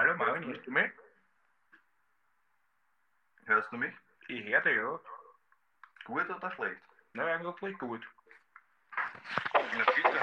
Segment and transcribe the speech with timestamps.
[0.00, 0.90] hallo Marvin, hörst du mich?
[3.44, 3.92] Hörst du mich?
[4.28, 4.98] Ich höre dich, ja.
[6.06, 6.80] Gut oder schlecht?
[7.12, 8.00] Na, eigentlich gut.
[9.52, 10.20] Na bitte.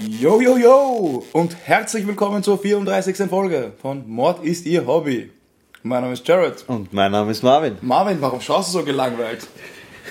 [0.00, 1.24] Yo, yo, yo!
[1.32, 3.28] Und herzlich willkommen zur 34.
[3.30, 5.32] Folge von Mord ist Ihr Hobby.
[5.84, 6.64] Mein Name ist Jared.
[6.66, 7.78] Und mein Name ist Marvin.
[7.80, 9.46] Marvin, warum schaust du so gelangweilt?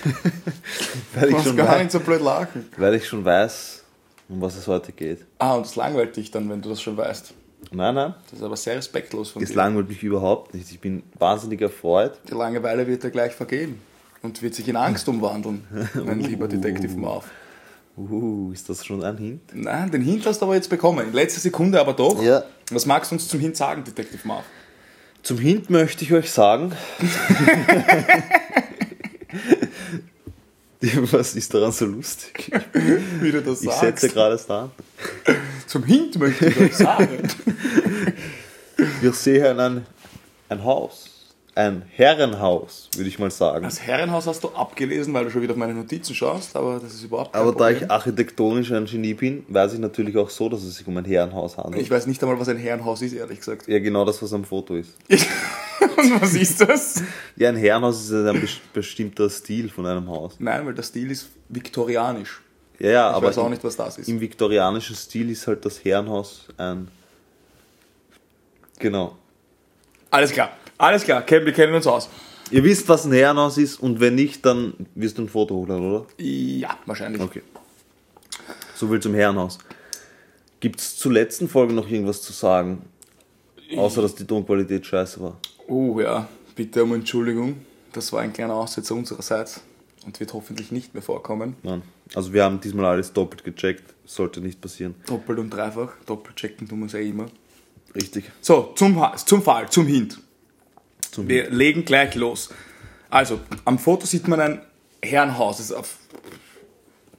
[1.15, 2.65] Weil Du ich, schon gar nicht so blöd lachen.
[2.77, 3.83] weil ich schon weiß,
[4.29, 5.19] um was es heute geht.
[5.39, 7.33] Ah, und es langweilt dich dann, wenn du das schon weißt.
[7.71, 9.55] Nein, nein, Das ist aber sehr respektlos von es dir.
[9.55, 10.69] langweilt mich überhaupt nicht.
[10.71, 12.19] Ich bin wahnsinnig erfreut.
[12.29, 13.79] Die Langeweile wird dir gleich vergehen
[14.21, 15.65] und wird sich in Angst umwandeln,
[16.05, 17.25] mein lieber Detective Marv.
[17.95, 19.41] Uh, ist das schon ein Hint?
[19.53, 21.07] Nein, den Hint hast du aber jetzt bekommen.
[21.07, 22.21] In letzter Sekunde aber doch.
[22.23, 22.43] Ja.
[22.71, 24.43] Was magst du uns zum Hint sagen, Detective Marv?
[25.21, 26.73] Zum Hint möchte ich euch sagen.
[31.11, 32.51] was ist daran so lustig?
[33.21, 34.01] Wie du das Ich sagst.
[34.01, 34.69] setze gerade es da.
[35.67, 37.27] Zum Hint möchte ich euch sagen.
[39.01, 39.85] Wir sehen ein,
[40.49, 41.12] ein Haus.
[41.55, 43.63] Ein Herrenhaus, würde ich mal sagen.
[43.63, 46.95] Das Herrenhaus hast du abgelesen, weil du schon wieder auf meine Notizen schaust, aber das
[46.95, 47.83] ist überhaupt kein Aber da Problem.
[47.83, 51.05] ich architektonisch ein Genie bin, weiß ich natürlich auch so, dass es sich um ein
[51.05, 51.79] Herrenhaus handelt.
[51.83, 53.67] Ich weiß nicht einmal, was ein Herrenhaus ist, ehrlich gesagt.
[53.67, 54.95] ja, genau das, was am Foto ist.
[55.09, 57.03] Und was ist das?
[57.35, 60.35] Ja, ein Herrenhaus ist ein bes- bestimmter Stil von einem Haus.
[60.39, 62.41] Nein, weil der Stil ist viktorianisch.
[62.79, 64.07] Ja, ja, Ich aber weiß auch nicht, was das ist.
[64.09, 66.87] im viktorianischen Stil ist halt das Herrenhaus ein.
[68.79, 69.15] Genau.
[70.09, 70.51] Alles klar,
[70.83, 72.09] alles klar, Ken, wir kennen uns aus.
[72.51, 75.89] Ihr wisst, was ein Herrenhaus ist und wenn nicht, dann wirst du ein Foto hochladen,
[75.91, 76.05] oder?
[76.17, 77.21] Ja, wahrscheinlich.
[77.21, 77.41] Okay.
[78.75, 79.57] So viel zum Herrenhaus.
[80.59, 82.83] Gibt es zur letzten Folge noch irgendwas zu sagen?
[83.75, 85.37] Außer, dass die Tonqualität scheiße war.
[85.67, 87.65] Oh ja, bitte um Entschuldigung.
[87.91, 89.61] Das war ein kleiner Aussetzer unsererseits
[90.05, 91.55] und wird hoffentlich nicht mehr vorkommen.
[91.63, 91.81] Nein.
[92.13, 93.93] Also wir haben diesmal alles doppelt gecheckt.
[94.05, 94.95] Sollte nicht passieren.
[95.07, 95.93] Doppelt und dreifach.
[96.05, 97.25] Doppelt checken tun wir es ja immer.
[97.95, 98.25] Richtig.
[98.41, 100.19] So, zum, Ha- zum Fall, zum Hint.
[101.13, 102.49] Zum Wir legen gleich los.
[103.09, 104.61] Also, am Foto sieht man ein
[105.03, 105.59] Herrenhaus.
[105.59, 105.97] Ist auf,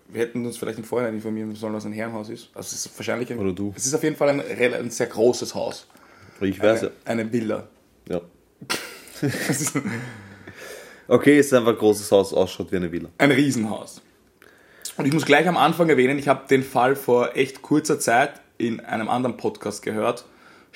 [0.08, 2.50] wir hätten uns vielleicht im Vorhinein informieren sollen, was ein Herrenhaus ist.
[2.54, 3.72] Also es ist wahrscheinlich ein, Oder du.
[3.76, 5.86] Es ist auf jeden Fall ein, ein sehr großes Haus.
[6.40, 6.90] Ich weiß ja.
[7.04, 7.68] Eine, eine Villa.
[8.08, 8.20] ja.
[11.06, 13.10] Okay, es ist einfach ein großes Haus, ausschaut wie eine Villa.
[13.18, 14.00] ein Riesenhaus.
[14.96, 18.40] Und ich muss gleich am Anfang erwähnen, ich habe den Fall vor echt kurzer Zeit
[18.56, 20.24] in einem anderen Podcast gehört.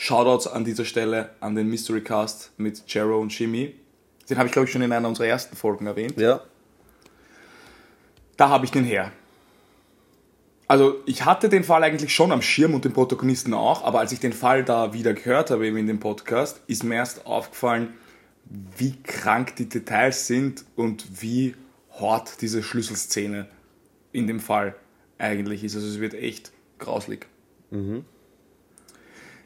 [0.01, 3.75] Shoutouts an dieser Stelle an den Mystery Cast mit Jero und Jimmy.
[4.31, 6.17] Den habe ich, glaube ich, schon in einer unserer ersten Folgen erwähnt.
[6.21, 6.41] Ja.
[8.37, 9.11] Da habe ich den her.
[10.69, 14.13] Also ich hatte den Fall eigentlich schon am Schirm und den Protagonisten auch, aber als
[14.13, 17.95] ich den Fall da wieder gehört habe eben in dem Podcast, ist mir erst aufgefallen,
[18.77, 21.57] wie krank die Details sind und wie
[21.99, 23.49] hart diese Schlüsselszene
[24.13, 24.77] in dem Fall
[25.19, 25.75] eigentlich ist.
[25.75, 27.27] Also es wird echt grauslig.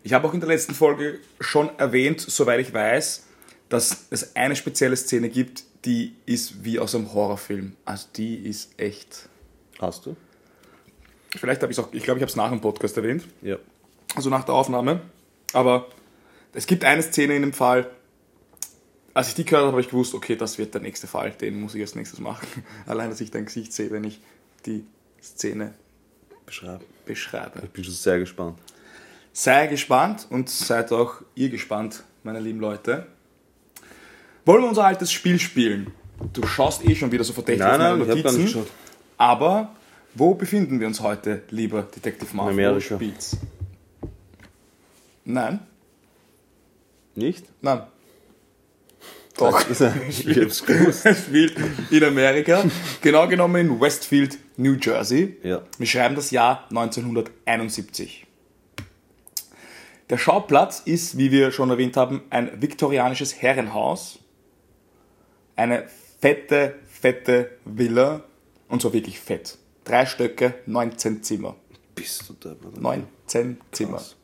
[0.02, 3.24] Ich habe auch in der letzten Folge schon erwähnt, soweit ich weiß,
[3.68, 7.76] dass es eine spezielle Szene gibt, die ist wie aus einem Horrorfilm.
[7.84, 9.28] Also die ist echt.
[9.78, 10.16] Hast du?
[11.36, 13.56] Vielleicht habe ich es auch, ich glaube, ich habe es nach dem Podcast erwähnt, Ja.
[14.14, 15.00] also nach der Aufnahme.
[15.54, 15.86] Aber
[16.52, 17.90] es gibt eine Szene in dem Fall,
[19.14, 21.60] als ich die gehört habe, habe ich gewusst, okay, das wird der nächste Fall, den
[21.60, 22.46] muss ich als nächstes machen.
[22.86, 24.20] Allein, dass ich dein Gesicht sehe, wenn ich
[24.66, 24.84] die
[25.22, 25.74] Szene
[26.46, 26.82] Beschreib.
[27.06, 27.60] beschreibe.
[27.64, 28.58] Ich bin schon sehr gespannt.
[29.32, 33.06] Sei gespannt und seid auch ihr gespannt, meine lieben Leute.
[34.44, 35.92] Wollen wir unser altes Spiel spielen?
[36.32, 38.60] Du schaust eh schon wieder so verdächtig Nein, auf meine nein, ich gar nicht Notizen.
[38.62, 38.72] geschaut.
[39.16, 39.74] Aber
[40.14, 42.52] wo befinden wir uns heute, lieber Detective Marvel?
[42.52, 42.90] Amerika.
[42.94, 43.36] Wo spielt's?
[45.24, 45.60] Nein,
[47.14, 47.44] Nicht?
[47.62, 47.82] nein.
[49.38, 49.64] Doch.
[49.70, 51.06] ich hab's gewusst.
[51.06, 51.54] Es spielt
[51.90, 52.64] in Amerika,
[53.00, 55.36] genau genommen in Westfield, New Jersey.
[55.42, 55.62] Ja.
[55.78, 58.26] Wir schreiben das Jahr 1971.
[60.12, 64.18] Der Schauplatz ist, wie wir schon erwähnt haben, ein viktorianisches Herrenhaus.
[65.56, 65.88] Eine
[66.20, 68.22] fette, fette Villa.
[68.68, 69.56] Und zwar wirklich fett.
[69.84, 71.56] Drei Stöcke, 19 Zimmer.
[71.94, 72.54] Bist du da?
[72.78, 73.96] 19 Zimmer.
[73.96, 74.16] Krass.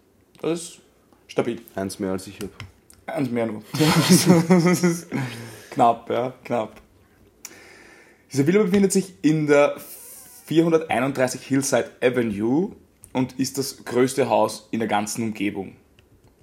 [0.42, 0.80] Das ist
[1.26, 1.62] stabil.
[1.74, 2.50] Eins mehr als ich habe.
[3.06, 3.62] Eins mehr nur.
[3.72, 5.06] das ist
[5.70, 6.82] knapp, ja, knapp.
[8.30, 9.80] Diese Villa befindet sich in der
[10.44, 12.76] 431 Hillside Avenue
[13.12, 15.76] und ist das größte Haus in der ganzen Umgebung.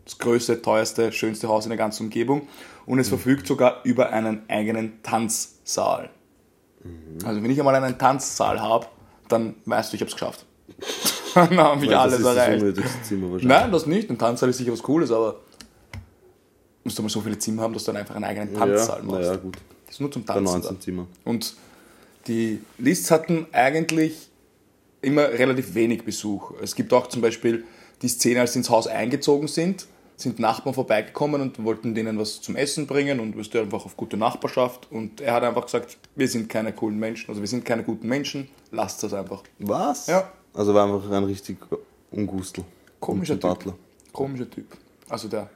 [0.04, 2.48] Das größte, teuerste, schönste Haus in der ganzen Umgebung.
[2.86, 6.10] Und es verfügt sogar über einen eigenen Tanzsaal.
[7.24, 8.86] Also wenn ich einmal einen Tanzsaal habe,
[9.28, 10.46] dann weißt du, ich habe es geschafft.
[11.34, 12.62] dann habe ich alles das ist das erreicht.
[12.62, 13.48] unnötigste Zimmer wahrscheinlich.
[13.48, 14.10] Nein, das nicht.
[14.10, 15.40] Ein Tanzsaal ist sicher was Cooles, aber
[16.84, 19.04] musst du mal so viele Zimmer haben, dass du dann einfach einen eigenen Tanzsaal ja,
[19.04, 19.22] machst.
[19.22, 19.58] naja, gut.
[19.88, 20.54] Das ist nur zum Bei Tanzen.
[20.54, 20.80] 19 da.
[20.80, 21.08] Zimmer.
[21.24, 21.56] Und
[22.28, 24.25] Die Lists hatten eigentlich
[25.06, 26.54] immer relativ wenig Besuch.
[26.62, 27.64] Es gibt auch zum Beispiel
[28.02, 29.88] die Szene, als sie ins Haus eingezogen sind,
[30.18, 34.18] sind Nachbarn vorbeigekommen und wollten denen was zum Essen bringen und du einfach auf gute
[34.18, 34.88] Nachbarschaft.
[34.92, 38.08] Und er hat einfach gesagt, wir sind keine coolen Menschen, also wir sind keine guten
[38.08, 39.44] Menschen, lasst das einfach.
[39.60, 40.08] Was?
[40.08, 40.32] Ja.
[40.54, 41.58] Also war einfach ein richtig
[42.12, 42.64] Ungustel.
[43.00, 43.74] Komischer Typ.
[44.14, 44.68] Komischer Typ.
[45.10, 45.50] Also der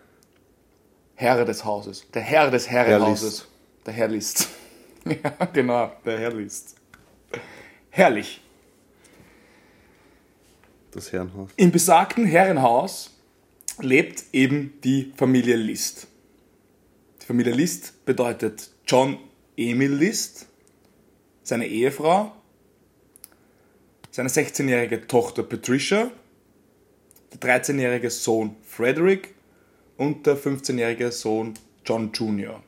[1.16, 2.06] Herr des Hauses.
[2.14, 3.48] Der Herr des Herrenhauses.
[3.86, 4.50] Der Herr List.
[5.06, 6.76] ja, genau, der Herr List.
[7.90, 8.42] Herrlich.
[10.92, 11.52] Das Herrenhaus.
[11.56, 13.12] Im besagten Herrenhaus
[13.80, 16.08] lebt eben die Familie List.
[17.22, 19.18] Die Familie List bedeutet John
[19.56, 20.48] Emil List,
[21.44, 22.32] seine Ehefrau,
[24.12, 26.12] seine 16-jährige Tochter Patricia,
[27.34, 29.36] der 13-jährige Sohn Frederick
[29.98, 31.54] und der 15-jährige Sohn
[31.86, 32.64] John Jr.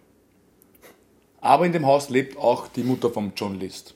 [1.40, 3.96] Aber in dem Haus lebt auch die Mutter von John List.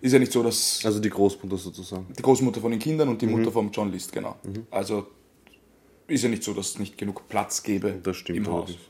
[0.00, 2.06] Ist ja nicht so, dass Also die Großmutter sozusagen.
[2.16, 3.32] die Großmutter von den Kindern und die Mhm.
[3.32, 4.36] Mutter von John List, genau.
[4.70, 5.08] Also
[6.06, 8.68] ist ja nicht so, dass es nicht genug Platz gäbe Das stimmt im Haus.
[8.70, 8.80] allerdings.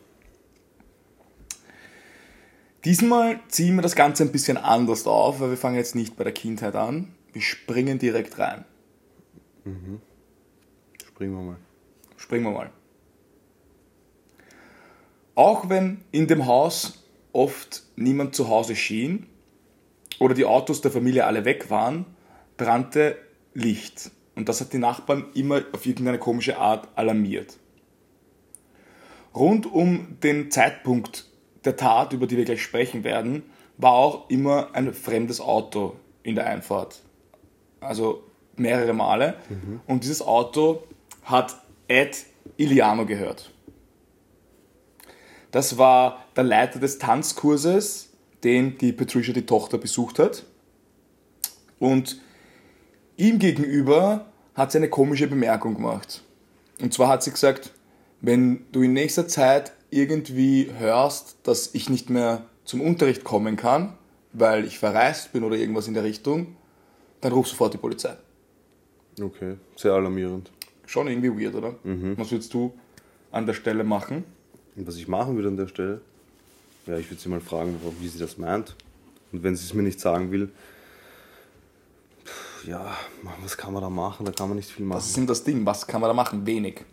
[2.85, 6.25] Diesmal ziehen wir das Ganze ein bisschen anders auf, weil wir fangen jetzt nicht bei
[6.25, 7.15] der Kindheit an.
[7.33, 8.65] Wir springen direkt rein.
[11.07, 11.57] Springen wir mal.
[12.17, 12.71] Springen wir mal.
[15.35, 19.27] Auch wenn in dem Haus oft niemand zu Hause schien
[20.21, 22.07] oder die Autos der Familie alle weg waren,
[22.57, 23.19] brannte
[23.55, 24.13] Licht.
[24.37, 27.57] Und das hat die Nachbarn immer auf irgendeine komische Art alarmiert.
[29.35, 31.27] Rund um den Zeitpunkt
[31.65, 33.43] der Tat, über die wir gleich sprechen werden,
[33.77, 37.03] war auch immer ein fremdes Auto in der Einfahrt.
[37.81, 38.25] Also
[38.57, 39.37] mehrere Male.
[39.87, 40.85] Und dieses Auto
[41.25, 41.57] hat
[41.89, 42.27] Ed
[42.57, 43.53] Iliano gehört.
[45.51, 48.10] Das war der Leiter des Tanzkurses,
[48.45, 50.45] den die Patricia, die Tochter, besucht hat.
[51.79, 52.21] Und
[53.17, 56.23] ihm gegenüber hat sie eine komische Bemerkung gemacht.
[56.81, 57.73] Und zwar hat sie gesagt,
[58.21, 63.95] wenn du in nächster Zeit irgendwie hörst, dass ich nicht mehr zum Unterricht kommen kann,
[64.33, 66.57] weil ich verreist bin oder irgendwas in der Richtung,
[67.21, 68.17] dann ruf sofort die Polizei.
[69.21, 70.51] Okay, sehr alarmierend.
[70.87, 71.75] Schon irgendwie weird, oder?
[71.83, 72.17] Mhm.
[72.17, 72.73] Was würdest du
[73.31, 74.25] an der Stelle machen?
[74.77, 76.01] Und was ich machen würde an der Stelle,
[76.87, 78.77] ja, ich würde sie mal fragen, wie sie das meint.
[79.33, 80.51] Und wenn sie es mir nicht sagen will,
[82.67, 82.97] ja,
[83.43, 84.27] was kann man da machen?
[84.27, 84.99] Da kann man nicht viel machen.
[84.99, 85.65] Das ist eben das Ding.
[85.65, 86.47] Was kann man da machen?
[86.47, 86.85] Wenig.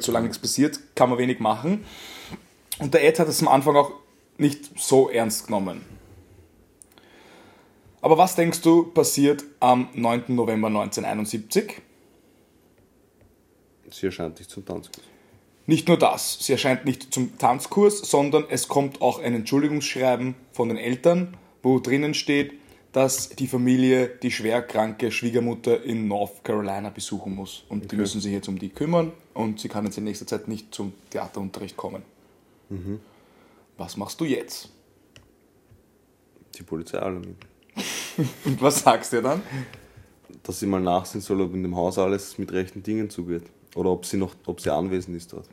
[0.00, 1.84] Solange nichts passiert, kann man wenig machen.
[2.78, 3.92] Und der Ed hat es am Anfang auch
[4.38, 5.84] nicht so ernst genommen.
[8.00, 10.24] Aber was denkst du passiert am 9.
[10.28, 11.80] November 1971?
[13.90, 15.06] Sie erscheint nicht zum Tanzkurs.
[15.66, 20.68] Nicht nur das, sie erscheint nicht zum Tanzkurs, sondern es kommt auch ein Entschuldigungsschreiben von
[20.68, 22.52] den Eltern, wo drinnen steht,
[22.92, 27.64] dass die Familie die schwerkranke Schwiegermutter in North Carolina besuchen muss.
[27.68, 30.48] Und die müssen sich jetzt um die kümmern und sie kann jetzt in nächster Zeit
[30.48, 32.02] nicht zum Theaterunterricht kommen.
[33.76, 34.68] Was machst du jetzt?
[36.56, 37.36] Die Polizei alarmiert.
[38.44, 39.42] Und was sagst du dann?
[40.44, 43.42] Dass sie mal nachsehen soll, ob in dem Haus alles mit rechten Dingen zugeht.
[43.74, 45.46] Oder ob sie noch, ob sie anwesend ist dort.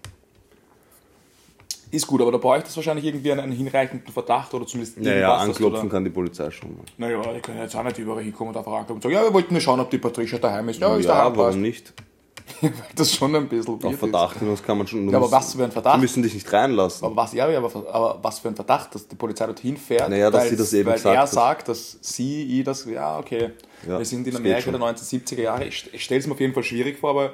[1.92, 5.12] Ist gut, aber da bräuchte es wahrscheinlich irgendwie einen, einen hinreichenden Verdacht oder zumindest Naja,
[5.42, 6.84] irgendwas, du anklopfen kann die Polizei schon mal.
[6.98, 9.34] Naja, die können jetzt auch nicht überall hinkommen und einfach anklopfen und sagen, ja, wir
[9.34, 10.80] wollten nur schauen, ob die Patricia daheim ist.
[10.80, 11.38] Ja, ist ja, daheim, passt.
[11.48, 11.94] warum nicht?
[12.96, 15.10] Das ist schon ein bisschen Auf Verdacht, hin, das kann man schon.
[15.10, 15.96] Ja, aber was für ein Verdacht?
[15.96, 17.06] Sie müssen dich nicht reinlassen.
[17.06, 20.10] Aber was, ja, ja, aber, aber was für ein Verdacht, dass die Polizei dorthin fährt,
[20.10, 21.30] Naja, dass weil, sie das eben weil gesagt er hat.
[21.30, 23.52] sagt, dass sie ihr das, ja, okay,
[23.88, 26.40] Ja, wir sind in das Amerika der 1970er Jahre, ich, ich stelle es mir auf
[26.40, 27.34] jeden Fall schwierig vor, aber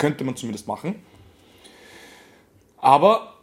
[0.00, 0.96] könnte man zumindest machen.
[2.78, 3.34] Aber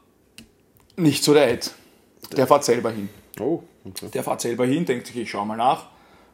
[0.97, 1.73] nicht so der Ed.
[2.35, 3.07] Der fährt selber hin.
[3.39, 4.09] Oh, okay.
[4.13, 5.85] Der fährt selber hin, denkt sich, ich schau mal nach,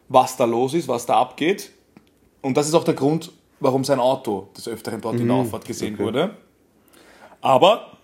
[0.07, 1.71] was da los ist, was da abgeht.
[2.41, 5.65] Und das ist auch der Grund, warum sein Auto des Öfteren dort in der Auffahrt
[5.65, 6.03] gesehen okay.
[6.03, 6.37] wurde.
[7.41, 7.97] Aber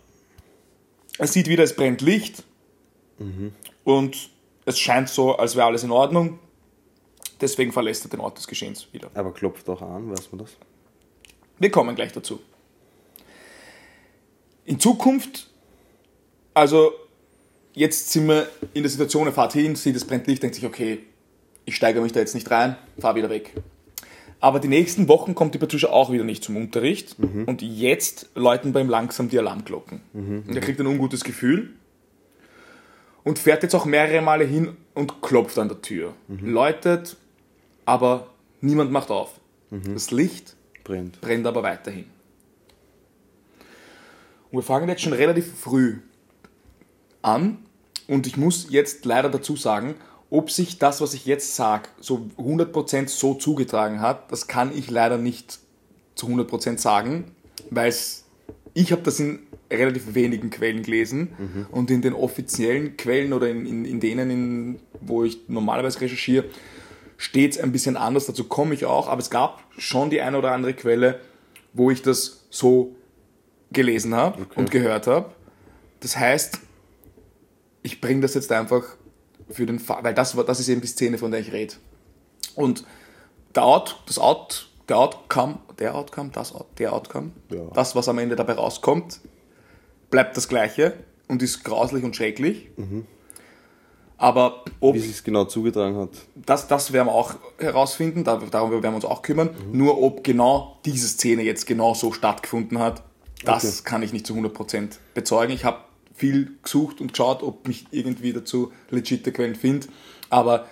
[1.17, 2.43] er sieht wieder, es brennt Licht
[3.85, 4.29] und
[4.65, 6.39] es scheint so, als wäre alles in Ordnung.
[7.39, 9.09] Deswegen verlässt er den Ort des Geschehens wieder.
[9.13, 10.57] Aber klopft auch an, weiß man das?
[11.59, 12.39] Wir kommen gleich dazu.
[14.65, 15.49] In Zukunft,
[16.53, 16.91] also
[17.73, 20.65] jetzt sind wir in der Situation, er fährt hin, sieht, es brennt Licht, denkt sich,
[20.65, 20.99] okay,
[21.65, 23.53] ich steigere mich da jetzt nicht rein, fahr wieder weg.
[24.39, 28.71] Aber die nächsten Wochen kommt die Patricia auch wieder nicht zum Unterricht und jetzt läuten
[28.71, 30.01] bei ihm langsam die Alarmglocken.
[30.47, 31.71] Und er kriegt ein ungutes Gefühl
[33.25, 36.13] und fährt jetzt auch mehrere Male hin und klopft an der Tür.
[36.29, 37.17] Läutet,
[37.85, 38.29] aber
[38.61, 39.39] niemand macht auf.
[39.93, 40.55] Das Licht
[40.89, 41.21] Brennt.
[41.21, 42.05] brennt aber weiterhin.
[44.51, 45.97] Und wir fangen jetzt schon relativ früh
[47.21, 47.59] an
[48.07, 49.95] und ich muss jetzt leider dazu sagen,
[50.31, 54.91] Ob sich das, was ich jetzt sage, so 100% so zugetragen hat, das kann ich
[54.91, 55.57] leider nicht
[56.13, 57.31] zu 100% sagen,
[57.71, 57.93] weil
[58.75, 59.39] ich habe das in
[59.71, 61.29] relativ wenigen Quellen gelesen
[61.71, 66.45] und in den offiziellen Quellen oder in, in, in denen, in, wo ich normalerweise recherchiere,
[67.19, 70.37] steht es ein bisschen anders, dazu komme ich auch, aber es gab schon die eine
[70.37, 71.19] oder andere Quelle,
[71.73, 72.95] wo ich das so
[73.71, 75.29] gelesen habe und gehört habe.
[75.99, 76.59] Das heißt,
[77.83, 78.83] ich bringe das jetzt einfach
[79.49, 81.73] für den Fall, weil das, das ist eben die Szene, von der ich rede.
[82.55, 82.85] Und
[83.53, 87.63] der Out, das Out, der Outcome, der Outcome, das Out, der Outcome, Ja.
[87.73, 89.19] das, was am Ende dabei rauskommt,
[90.09, 90.93] bleibt das Gleiche
[91.27, 92.69] und ist grauslich und schrecklich.
[94.21, 96.09] Aber ob Wie sich es genau zugetragen hat.
[96.35, 99.51] das, das werden wir auch herausfinden, dar- darum werden wir uns auch kümmern.
[99.71, 103.01] Nur ob genau diese Szene jetzt genau so stattgefunden hat,
[103.45, 105.53] das kann ich nicht zu 100% bezeugen.
[105.53, 105.77] Ich habe
[106.13, 109.87] viel gesucht und geschaut, ob mich irgendwie dazu legitime Quellen finde.
[110.29, 110.67] Aber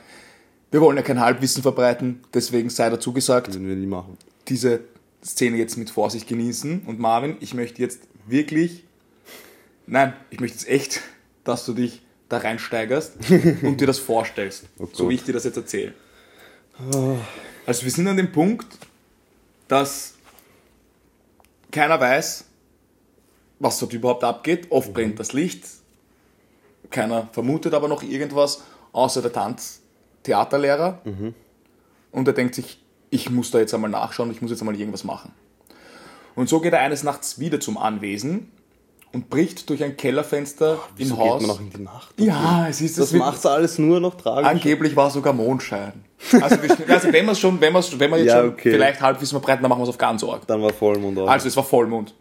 [0.71, 4.17] wir wollen ja kein Halbwissen verbreiten, deswegen sei dazu gesagt, Würden wir nie machen.
[4.49, 4.81] diese
[5.23, 6.81] Szene jetzt mit Vorsicht genießen.
[6.85, 8.83] Und Marvin, ich möchte jetzt wirklich,
[9.85, 10.99] nein, ich möchte jetzt echt,
[11.45, 13.13] dass du dich da reinsteigerst
[13.61, 15.09] und dir das vorstellst, so Gott.
[15.09, 15.93] wie ich dir das jetzt erzähle.
[17.65, 18.67] Also wir sind an dem Punkt,
[19.67, 20.15] dass
[21.71, 22.45] keiner weiß,
[23.59, 24.67] was dort überhaupt abgeht.
[24.71, 25.65] Oft brennt das Licht,
[26.89, 31.01] keiner vermutet aber noch irgendwas, außer der Tanztheaterlehrer.
[32.11, 35.03] Und er denkt sich, ich muss da jetzt einmal nachschauen, ich muss jetzt einmal irgendwas
[35.03, 35.31] machen.
[36.35, 38.51] Und so geht er eines Nachts wieder zum Anwesen
[39.17, 41.41] und bricht durch ein Kellerfenster Wieso im geht Haus.
[41.41, 42.13] man noch in die Nacht?
[42.19, 44.47] ja, es ist Das wird- macht alles nur noch tragisch.
[44.47, 45.93] Angeblich war sogar Mondschein.
[46.41, 48.71] Also, wir- also wenn wir schon, wenn wir wenn wir jetzt Ja, schon okay.
[48.71, 50.47] vielleicht Halbwissen verbreiten, dann machen wir es auf ganz arg.
[50.47, 51.27] Dann war Vollmond auch.
[51.29, 52.13] Also es war Vollmond.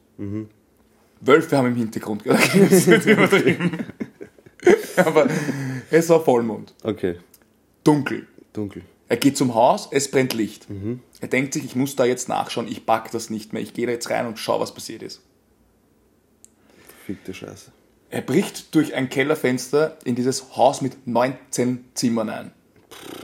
[1.20, 2.22] Wölfe haben im Hintergrund.
[2.26, 3.70] Das übertrieben.
[4.96, 5.26] Aber
[5.90, 6.74] es war Vollmond.
[6.82, 7.16] okay,
[7.84, 8.26] Dunkel.
[8.52, 8.82] dunkel.
[9.08, 10.66] Er geht zum Haus, es brennt Licht.
[11.20, 13.62] Er denkt sich, ich muss da jetzt nachschauen, ich pack das nicht mehr.
[13.62, 15.20] Ich gehe da jetzt rein und schau, was passiert ist.
[17.06, 17.70] Fickte Scheiße.
[18.10, 22.52] Er bricht durch ein Kellerfenster in dieses Haus mit 19 Zimmern ein.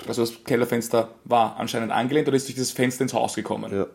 [0.07, 3.75] Also das Kellerfenster war anscheinend angelehnt oder ist durch dieses Fenster ins Haus gekommen.
[3.75, 3.87] Ja.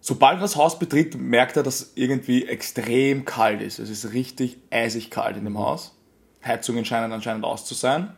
[0.00, 3.80] Sobald er das Haus betritt, merkt er, dass irgendwie extrem kalt ist.
[3.80, 5.96] Es ist richtig eisig kalt in dem Haus.
[6.44, 8.16] Heizungen scheinen anscheinend aus zu sein.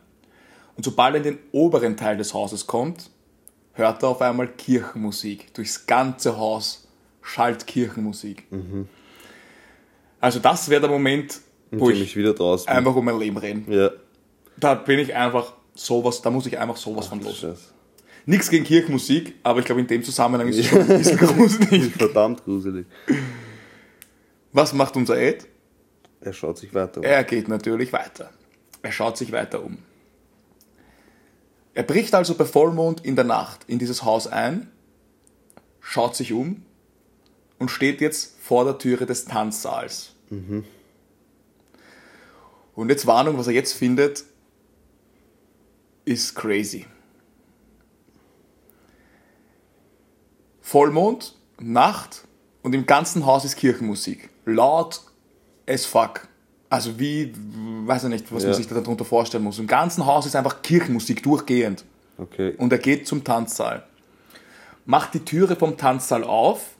[0.75, 3.09] Und sobald er in den oberen Teil des Hauses kommt,
[3.73, 5.51] hört er auf einmal Kirchenmusik.
[5.55, 6.87] Durchs ganze Haus
[7.23, 8.45] schallt Kirchenmusik.
[10.19, 11.39] Also das wäre der Moment,
[11.71, 12.67] wo ich mich wieder draußen.
[12.69, 13.65] einfach um mein Leben reden.
[13.71, 13.91] Ja.
[14.57, 17.39] Da bin ich einfach sowas, da muss ich einfach sowas von los.
[17.39, 17.73] Scheiße.
[18.25, 21.91] Nichts gegen Kirchenmusik, aber ich glaube in dem Zusammenhang ist es schon ein bisschen gruselig.
[21.93, 22.85] Verdammt gruselig.
[24.51, 25.47] Was macht unser Ed?
[26.21, 27.03] Er schaut sich weiter um.
[27.03, 28.29] Er geht natürlich weiter.
[28.81, 29.79] Er schaut sich weiter um.
[31.73, 34.69] Er bricht also bei Vollmond in der Nacht in dieses Haus ein,
[35.81, 36.63] schaut sich um
[37.63, 40.11] und steht jetzt vor der Türe des Tanzsaals.
[42.75, 44.25] Und jetzt Warnung, was er jetzt findet,
[46.03, 46.85] ist crazy.
[50.59, 52.25] Vollmond, Nacht
[52.63, 54.29] und im ganzen Haus ist Kirchenmusik.
[54.45, 54.99] Laut
[55.65, 56.27] as fuck.
[56.69, 57.31] Also wie,
[57.85, 58.57] weiß ich nicht, was man Ja.
[58.57, 59.57] sich da darunter vorstellen muss.
[59.57, 61.85] Im ganzen Haus ist einfach Kirchenmusik durchgehend.
[62.17, 62.55] Okay.
[62.57, 63.87] Und er geht zum Tanzsaal.
[64.85, 66.72] Macht die Türe vom Tanzsaal auf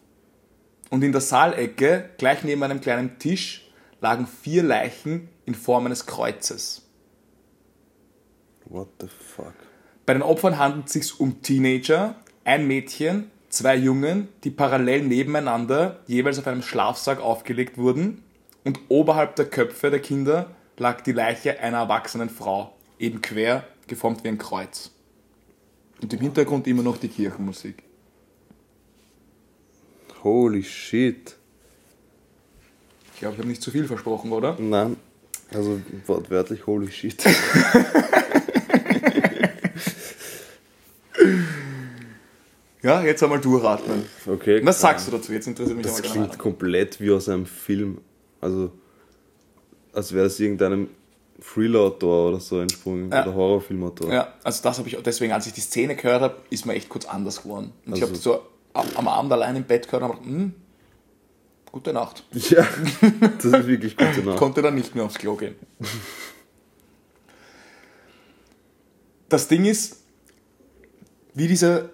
[0.93, 3.67] und in der Saalecke, gleich neben einem kleinen Tisch,
[3.99, 6.83] lagen vier Leichen in Form eines Kreuzes.
[8.65, 9.55] What the fuck?
[10.05, 16.01] Bei den Opfern handelt es sich um Teenager, ein Mädchen, zwei Jungen, die parallel nebeneinander
[16.05, 18.21] jeweils auf einem Schlafsack aufgelegt wurden
[18.63, 24.23] und oberhalb der Köpfe der Kinder lag die Leiche einer erwachsenen Frau, eben quer, geformt
[24.23, 24.91] wie ein Kreuz.
[26.03, 27.81] Und im Hintergrund immer noch die Kirchenmusik.
[30.23, 31.35] Holy shit.
[33.13, 34.57] Ich glaube, ich habe nicht zu viel versprochen, oder?
[34.59, 34.97] Nein.
[35.53, 37.23] Also wortwörtlich holy shit.
[42.81, 44.03] Ja, jetzt einmal durchatmen.
[44.27, 44.59] Okay.
[44.65, 45.31] Was sagst du dazu?
[45.31, 47.99] Jetzt interessiert mich Das klingt komplett wie aus einem Film.
[48.41, 48.71] Also,
[49.93, 50.89] als wäre es irgendeinem
[51.41, 53.09] Thriller-Autor oder so entsprungen.
[53.09, 53.23] Ja.
[53.23, 54.11] Oder Horrorfilmautor.
[54.11, 56.89] Ja, also das habe ich deswegen, als ich die Szene gehört habe, ist mir echt
[56.89, 57.71] kurz anders geworden.
[57.85, 58.41] Und ich Also- habe so
[58.73, 60.53] am am Abend allein im Bett gehört und habe gedacht, hm,
[61.71, 62.23] gute Nacht.
[62.31, 62.67] Ja,
[63.37, 64.37] das ist wirklich gute Nacht.
[64.37, 65.55] Konnte dann nicht mehr aufs Klo gehen.
[69.29, 70.03] Das Ding ist,
[71.33, 71.89] wie diese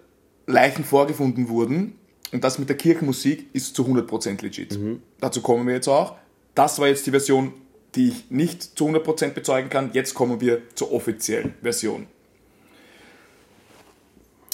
[0.48, 1.96] Leichen vorgefunden wurden,
[2.32, 4.78] und das mit der Kirchenmusik ist zu 100% legit.
[5.20, 6.16] Dazu kommen wir jetzt auch.
[6.54, 7.54] Das war jetzt die Version
[7.96, 9.92] die ich nicht zu 100% bezeugen kann.
[9.94, 12.08] Jetzt kommen wir zur offiziellen Version.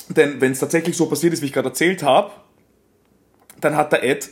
[0.09, 2.31] Denn wenn es tatsächlich so passiert ist, wie ich gerade erzählt habe,
[3.59, 4.29] dann hat der Ed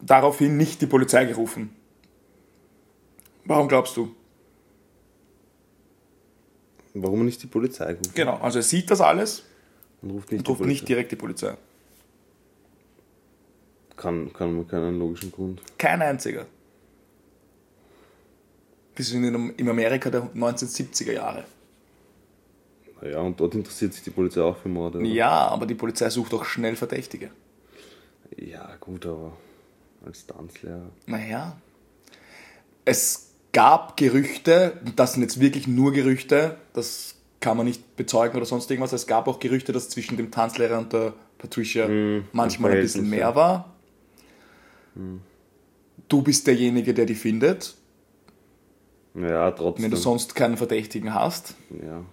[0.00, 1.74] daraufhin nicht die Polizei gerufen.
[3.44, 4.14] Warum glaubst du?
[6.94, 8.12] Warum nicht die Polizei rufen?
[8.14, 9.44] Genau, also er sieht das alles
[10.02, 11.56] Und ruft nicht und ruft nicht direkt die Polizei.
[13.96, 15.60] Kann, kann man keinen logischen Grund.
[15.76, 16.46] Kein einziger.
[18.96, 21.44] Wir sind in, in Amerika der 1970er Jahre.
[23.02, 24.98] Naja, und dort interessiert sich die Polizei auch für Morde.
[24.98, 25.06] oder?
[25.06, 27.30] Ja, aber die Polizei sucht auch schnell Verdächtige.
[28.36, 29.36] Ja, gut, aber
[30.04, 30.90] als Tanzlehrer.
[31.06, 31.56] Naja.
[32.84, 38.36] Es gab Gerüchte, und das sind jetzt wirklich nur Gerüchte, das kann man nicht bezeugen
[38.36, 38.92] oder sonst irgendwas.
[38.92, 41.88] Es gab auch Gerüchte, dass zwischen dem Tanzlehrer und der Patricia
[42.32, 43.34] manchmal ein bisschen mehr ja.
[43.34, 43.74] war.
[46.08, 47.74] Du bist derjenige, der die findet,
[49.14, 49.84] Ja, trotzdem.
[49.84, 51.54] wenn du sonst keinen Verdächtigen hast.
[51.82, 52.04] ja.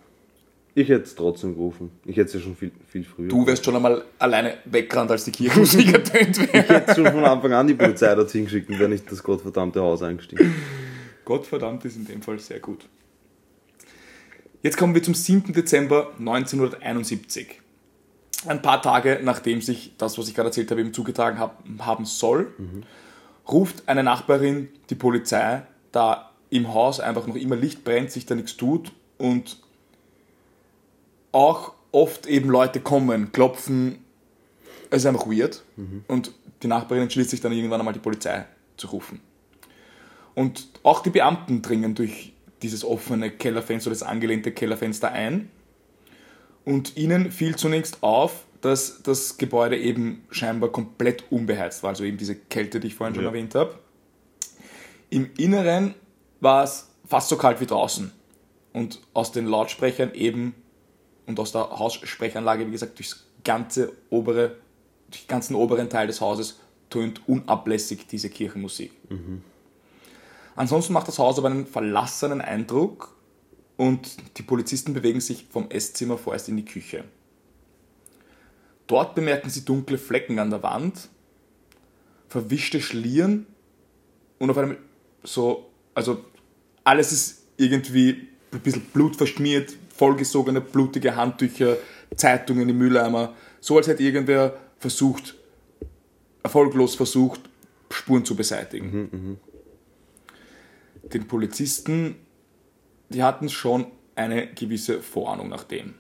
[0.78, 1.90] Ich hätte es trotzdem gerufen.
[2.06, 3.30] Ich hätte es ja schon viel, viel früher.
[3.30, 6.68] Du wärst schon einmal alleine weggerannt, als die Kirchenmusik ertönt Ich wäre.
[6.68, 10.04] hätte schon von Anfang an die Polizei dorthin geschickt und wäre nicht das gottverdammte Haus
[10.04, 10.54] eingestiegen.
[11.26, 12.88] Gottverdammt ist in dem Fall sehr gut.
[14.62, 15.52] Jetzt kommen wir zum 7.
[15.52, 17.60] Dezember 1971.
[18.46, 22.06] Ein paar Tage nachdem sich das, was ich gerade erzählt habe, eben zugetragen hab, haben
[22.06, 22.54] soll,
[23.48, 28.36] ruft eine Nachbarin die Polizei, da im Haus einfach noch immer Licht brennt, sich da
[28.36, 29.58] nichts tut und
[31.38, 34.00] auch oft eben Leute kommen, klopfen.
[34.90, 35.64] Es ist einfach weird.
[36.08, 36.32] Und
[36.64, 39.22] die Nachbarin entschließt sich dann irgendwann einmal die Polizei zu rufen.
[40.34, 45.52] Und auch die Beamten dringen durch dieses offene Kellerfenster, das angelehnte Kellerfenster ein.
[46.66, 52.18] Und ihnen fiel zunächst auf, dass das Gebäude eben scheinbar komplett unbeheizt war, also eben
[52.18, 53.30] diese Kälte, die ich vorhin schon Ja.
[53.30, 53.78] erwähnt habe.
[55.12, 55.94] Im Inneren
[56.42, 58.12] war es fast so kalt wie draußen.
[58.74, 60.56] Und aus den Lautsprechern eben
[61.28, 64.58] und aus der Haussprechanlage, wie gesagt, durchs ganze obere,
[65.12, 66.60] durch den ganzen oberen Teil des Hauses
[66.90, 68.92] tönt unablässig diese Kirchenmusik.
[70.56, 73.16] Ansonsten macht das Haus aber einen verlassenen Eindruck
[73.76, 77.04] und die Polizisten bewegen sich vom Esszimmer vorerst in die Küche.
[78.88, 81.10] Dort bemerken sie dunkle Flecken an der Wand,
[82.30, 83.46] verwischte Schlieren
[84.40, 84.78] und auf einem
[85.24, 86.24] so, also
[86.84, 91.78] alles ist irgendwie ein bisschen blutverschmiert, vollgesogene, blutige Handtücher,
[92.16, 95.36] Zeitungen im Mülleimer, so als hätte irgendwer versucht,
[96.44, 97.42] erfolglos versucht,
[97.90, 99.40] Spuren zu beseitigen.
[101.04, 102.16] Den Polizisten,
[103.10, 105.96] die hatten schon eine gewisse Vorahnung nach dem.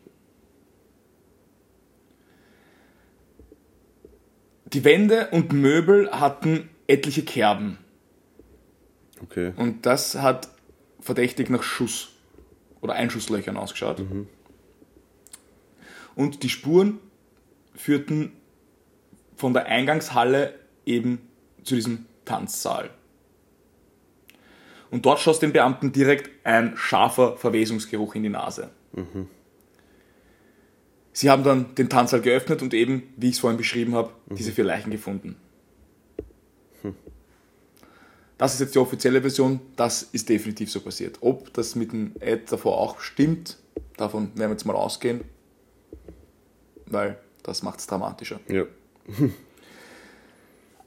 [4.73, 7.77] Die Wände und Möbel hatten etliche Kerben.
[9.23, 9.53] Okay.
[9.55, 10.49] Und das hat
[10.99, 12.16] verdächtig nach Schuss
[12.81, 13.99] oder Einschusslöchern ausgeschaut.
[16.15, 16.99] Und die Spuren
[17.75, 18.31] führten
[19.35, 21.19] von der Eingangshalle eben
[21.63, 22.89] zu diesem Tanzsaal.
[24.89, 28.69] Und dort schoss den Beamten direkt ein scharfer Verwesungsgeruch in die Nase.
[31.11, 34.51] Sie haben dann den Tanzsaal geöffnet und eben, wie ich es vorhin beschrieben habe, diese
[34.51, 35.35] vier Leichen gefunden.
[38.37, 41.17] Das ist jetzt die offizielle Version, das ist definitiv so passiert.
[41.21, 43.57] Ob das mit dem Ad davor auch stimmt,
[43.97, 45.21] davon werden wir jetzt mal ausgehen,
[46.85, 48.39] weil das macht es dramatischer.
[48.47, 48.65] Ja.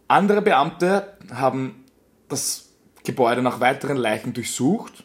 [0.08, 1.84] Andere Beamte haben
[2.28, 2.68] das
[3.04, 5.04] Gebäude nach weiteren Leichen durchsucht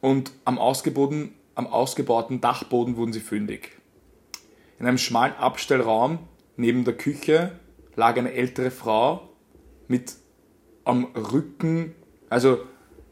[0.00, 3.76] und am, am ausgebauten Dachboden wurden sie fündig.
[4.78, 6.20] In einem schmalen Abstellraum
[6.56, 7.58] neben der Küche
[7.96, 9.28] lag eine ältere Frau
[9.88, 10.14] mit
[10.90, 11.94] am Rücken,
[12.28, 12.58] also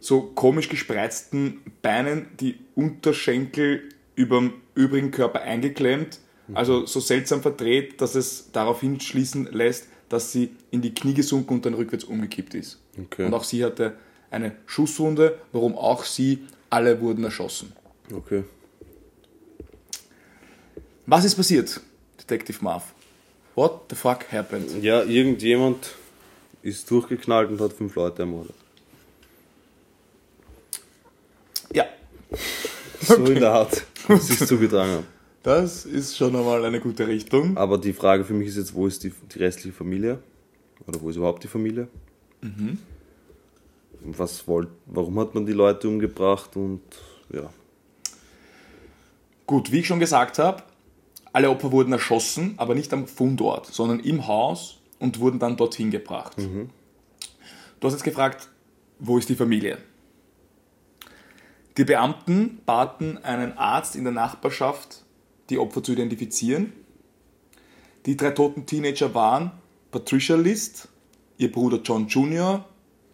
[0.01, 6.19] so komisch gespreizten Beinen, die Unterschenkel überm übrigen Körper eingeklemmt,
[6.55, 11.55] also so seltsam verdreht, dass es darauf hinschließen lässt, dass sie in die Knie gesunken
[11.55, 12.81] und dann rückwärts umgekippt ist.
[13.01, 13.27] Okay.
[13.27, 13.97] Und auch sie hatte
[14.31, 17.73] eine Schusswunde, warum auch sie, alle wurden erschossen.
[18.13, 18.45] Okay.
[21.07, 21.81] Was ist passiert,
[22.19, 22.95] Detective Marv?
[23.55, 24.83] What the fuck happened?
[24.83, 25.91] Ja, irgendjemand
[26.63, 28.55] ist durchgeknallt und hat fünf Leute ermordet.
[31.73, 31.85] Ja,
[33.01, 35.05] So in der Art, was ich zugetragen habe.
[35.43, 37.57] das ist schon einmal eine gute Richtung.
[37.57, 40.19] Aber die Frage für mich ist jetzt, wo ist die, die restliche Familie?
[40.87, 41.89] Oder wo ist überhaupt die Familie?
[42.41, 42.79] Mhm.
[44.01, 46.81] Was wollt, warum hat man die Leute umgebracht und
[47.33, 47.51] ja.
[49.47, 50.63] Gut, wie ich schon gesagt habe,
[51.33, 55.91] alle Opfer wurden erschossen, aber nicht am Fundort, sondern im Haus und wurden dann dorthin
[55.91, 56.37] gebracht.
[56.37, 58.49] Du hast jetzt gefragt,
[58.99, 59.79] wo ist die Familie?
[61.77, 65.05] Die Beamten baten einen Arzt in der Nachbarschaft,
[65.49, 66.73] die Opfer zu identifizieren.
[68.07, 69.53] Die drei toten Teenager waren
[69.91, 70.89] Patricia List,
[71.37, 72.65] ihr Bruder John Jr.,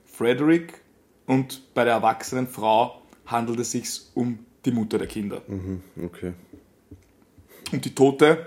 [0.07, 0.81] Frederick
[1.27, 5.42] und bei der erwachsenen Frau handelt es sich um die Mutter der Kinder.
[6.03, 6.33] Okay.
[7.73, 8.47] Und die Tote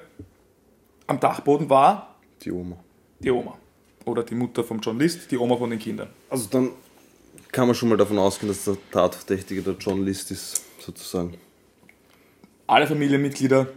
[1.06, 2.78] am Dachboden war Die Oma.
[3.20, 3.58] Die Oma.
[4.06, 6.10] Oder die Mutter von John List, die Oma von den Kindern.
[6.30, 6.72] Also dann
[7.52, 11.38] kann man schon mal davon ausgehen, dass der Tatverdächtige der John List ist, sozusagen.
[12.68, 13.68] Alle Familienmitglieder,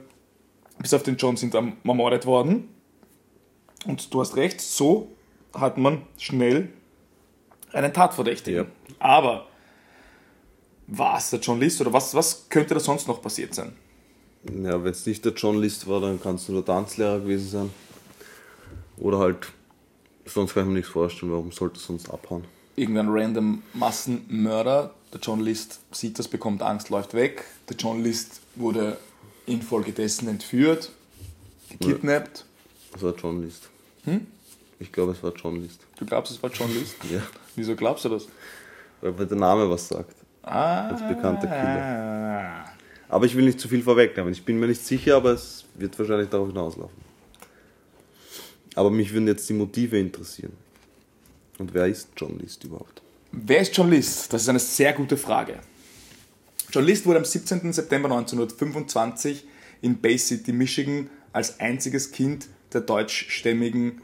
[0.79, 2.69] bis auf den John, sind ermordet worden.
[3.87, 5.11] Und du hast recht, so
[5.55, 6.69] hat man schnell
[7.73, 8.67] einen Tatverdächtigen.
[8.67, 8.67] Ja.
[8.99, 9.47] Aber
[10.87, 13.73] was der John List oder was, was könnte da sonst noch passiert sein?
[14.45, 17.49] Ja, wenn es nicht der John List war, dann kann es nur der Tanzlehrer gewesen
[17.49, 17.71] sein.
[19.01, 19.49] Oder halt,
[20.27, 22.45] sonst kann ich mir nichts vorstellen, warum sollte er sonst abhauen?
[22.77, 24.95] Irgendein random Massenmörder.
[25.13, 27.45] Der John List sieht das, bekommt Angst, läuft weg.
[27.69, 28.97] Der John List wurde
[29.47, 30.91] infolgedessen entführt,
[31.71, 32.45] gekidnappt.
[32.93, 33.69] Das war John List.
[34.05, 34.27] Hm?
[34.79, 35.81] Ich glaube, es war John List.
[35.99, 36.97] Du glaubst, es war John List?
[37.11, 37.21] Ja,
[37.57, 38.29] Wieso glaubst du das?
[39.01, 40.15] weil der Name was sagt.
[40.43, 42.65] Ah, Als bekannter Killer.
[43.09, 44.33] Aber ich will nicht zu viel vorwegnehmen.
[44.33, 47.10] Ich bin mir nicht sicher, aber es wird wahrscheinlich darauf hinauslaufen.
[48.81, 50.55] Aber mich würden jetzt die Motive interessieren.
[51.59, 53.03] Und wer ist John List überhaupt?
[53.31, 54.33] Wer ist John List?
[54.33, 55.59] Das ist eine sehr gute Frage.
[56.71, 57.75] John List wurde am 17.
[57.75, 59.45] September 1925
[59.83, 64.01] in Bay City, Michigan, als einziges Kind der deutschstämmigen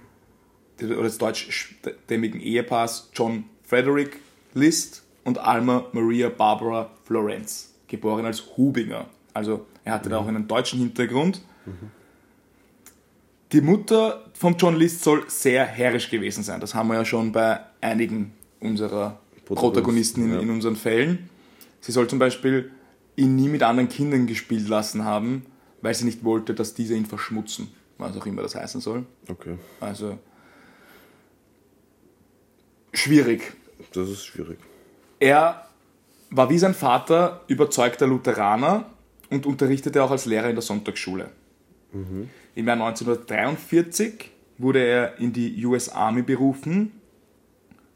[0.83, 4.21] oder des deutschstämmigen Ehepaars John Frederick
[4.53, 9.09] List und Alma Maria Barbara Florence, geboren als Hubinger.
[9.33, 11.41] Also er hatte da auch einen deutschen Hintergrund.
[13.57, 16.61] Die Mutter von John List soll sehr herrisch gewesen sein.
[16.61, 20.41] Das haben wir ja schon bei einigen unserer Protagonisten in, ja.
[20.41, 21.31] in unseren Fällen.
[21.81, 22.71] Sie soll zum Beispiel
[23.17, 25.47] ihn nie mit anderen Kindern gespielt lassen haben,
[25.81, 27.69] weil sie nicht wollte, dass diese ihn verschmutzen.
[27.97, 29.07] Was auch immer das heißen soll.
[29.27, 30.19] Okay, Also
[32.93, 33.55] schwierig.
[33.95, 34.59] das ist schwierig.
[35.19, 35.67] Er
[36.29, 38.85] war wie sein Vater überzeugter Lutheraner
[39.31, 41.31] und unterrichtete auch als Lehrer in der Sonntagsschule.
[42.57, 46.91] Im Jahr 1943 wurde er in die US Army berufen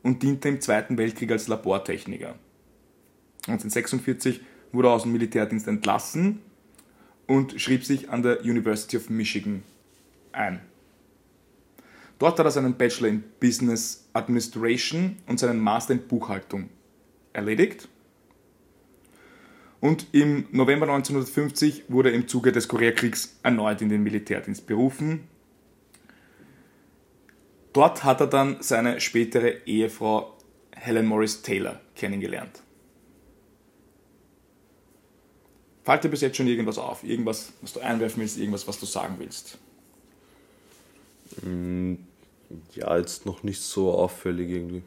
[0.03, 2.35] und diente im Zweiten Weltkrieg als Labortechniker.
[3.49, 4.43] 1946
[4.73, 6.43] wurde er aus dem Militärdienst entlassen
[7.27, 9.63] und schrieb sich an der University of Michigan
[10.33, 10.61] ein.
[12.19, 16.69] Dort hat er seinen Bachelor in Business Administration und seinen Master in Buchhaltung
[17.33, 17.89] erledigt.
[19.81, 25.27] Und im November 1950 wurde er im Zuge des Koreakriegs erneut in den Militärdienst berufen.
[27.73, 30.37] Dort hat er dann seine spätere Ehefrau
[30.73, 32.63] Helen Morris Taylor kennengelernt.
[35.85, 37.03] Fällt dir bis jetzt schon irgendwas auf?
[37.05, 39.59] Irgendwas, was du einwerfen willst, irgendwas, was du sagen willst?
[42.75, 44.83] Ja, jetzt noch nicht so auffällig irgendwie.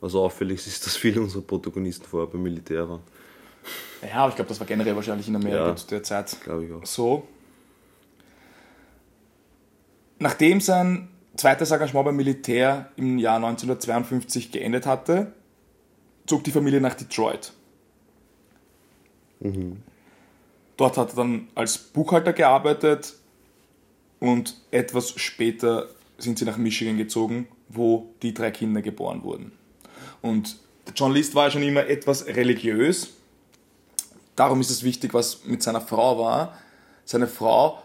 [0.00, 3.02] Also auffällig ist, dass viele unserer Protagonisten vorher beim Militär waren.
[4.02, 5.76] Ja, aber ich glaube, das war generell wahrscheinlich in Amerika Ja.
[5.76, 6.84] zu der Zeit ich auch.
[6.84, 7.28] so.
[10.18, 15.32] Nachdem sein zweites Engagement beim Militär im Jahr 1952 geendet hatte,
[16.26, 17.52] zog die Familie nach Detroit.
[20.76, 23.14] Dort hat er dann als Buchhalter gearbeitet
[24.20, 29.52] und etwas später sind sie nach Michigan gezogen, wo die drei Kinder geboren wurden.
[30.22, 33.10] Und der John List war ja schon immer etwas religiös.
[34.36, 36.58] Darum ist es wichtig, was mit seiner Frau war.
[37.04, 37.82] Seine Frau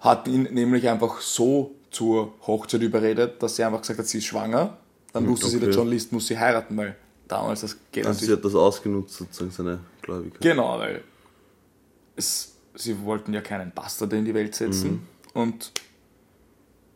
[0.00, 4.24] hat ihn nämlich einfach so zur Hochzeit überredet, dass sie einfach gesagt hat, sie ist
[4.24, 4.78] schwanger.
[5.12, 5.78] Dann wusste sie, der okay.
[5.78, 6.96] John List muss sie heiraten, weil
[7.28, 10.40] damals das geht Also sie hat das ausgenutzt, sozusagen seine Gläubigkeit.
[10.40, 11.04] Genau, weil
[12.16, 14.90] es, sie wollten ja keinen Bastard in die Welt setzen.
[14.90, 15.06] Mhm.
[15.34, 15.72] Und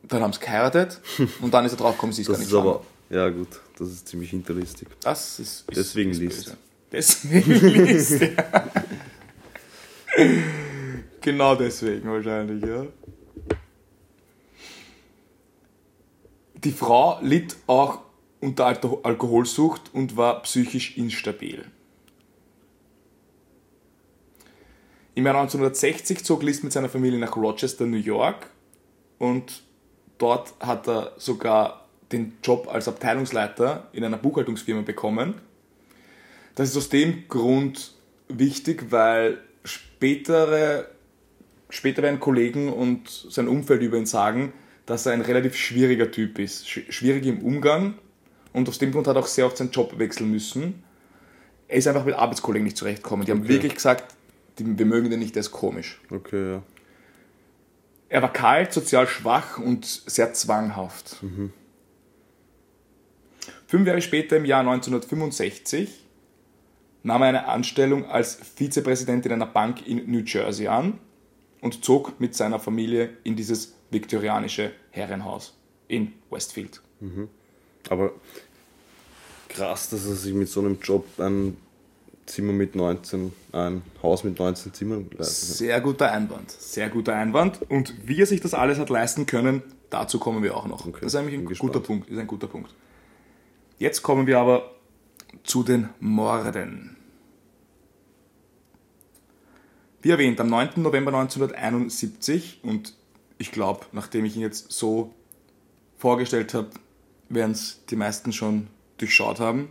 [0.03, 1.01] dann haben sie geheiratet
[1.43, 3.89] und dann ist er draufgekommen, sie ist Das gar nicht ist aber, ja gut, das
[3.89, 4.89] ist ziemlich hinterlistig.
[5.03, 6.45] Das ist, ist Deswegen ist List.
[6.47, 6.57] böse.
[6.93, 7.53] Deswegen
[7.85, 8.71] List, ja.
[11.21, 12.87] Genau deswegen wahrscheinlich, ja.
[16.55, 18.01] Die Frau litt auch
[18.41, 21.65] unter Alkoholsucht und war psychisch instabil.
[25.15, 28.51] Im Jahr 1960 zog List mit seiner Familie nach Rochester, New York
[29.19, 29.63] und
[30.19, 35.41] dort hat er sogar den Job als Abteilungsleiter in einer Buchhaltungsfirma bekommen.
[36.57, 37.93] Das ist aus dem Grund
[38.29, 40.89] wichtig, weil spätere,
[41.71, 44.53] später werden Kollegen und sein Umfeld über ihn sagen,
[44.87, 46.67] dass er ein relativ schwieriger Typ ist.
[46.67, 47.95] Sch- Schwierig im Umgang
[48.53, 50.83] und aus dem Grund hat er auch sehr oft seinen Job wechseln müssen.
[51.69, 53.27] er ist einfach mit Arbeitskollegen nicht zurechtgekommen.
[53.27, 53.49] Die haben Okay.
[53.51, 54.15] wirklich gesagt,
[54.59, 56.01] die, wir mögen den nicht, der ist komisch.
[56.11, 56.63] Okay, ja.
[58.09, 61.17] Er war kalt, sozial schwach und sehr zwanghaft.
[63.67, 66.06] Fünf Jahre später, im Jahr 1965,
[67.07, 70.99] nahm er eine Anstellung als Vizepräsident in einer Bank in New Jersey an
[71.61, 76.83] und zog mit seiner Familie in dieses viktorianische Herrenhaus in Westfield.
[77.89, 78.11] Aber
[79.49, 81.57] krass, dass er sich mit so einem Job ein
[82.27, 85.57] Zimmer mit 19, ein Haus mit 19 Zimmern leisten kann.
[85.59, 87.63] Sehr guter Einwand, sehr guter Einwand.
[87.71, 90.85] Und wie er sich das alles hat leisten können, dazu kommen wir auch noch.
[90.85, 91.85] Okay, Das ist eigentlich ein guter gespannt.
[91.85, 92.75] Punkt, ist ein guter Punkt.
[93.79, 94.73] Jetzt kommen wir aber
[95.45, 96.96] zu den Morden.
[100.07, 100.83] Wie erwähnt, am 9.
[100.83, 102.95] November 1971 und
[103.39, 105.13] ich glaube, nachdem ich ihn jetzt so
[105.99, 106.71] vorgestellt habe,
[107.29, 109.71] werden es die meisten schon durchschaut haben.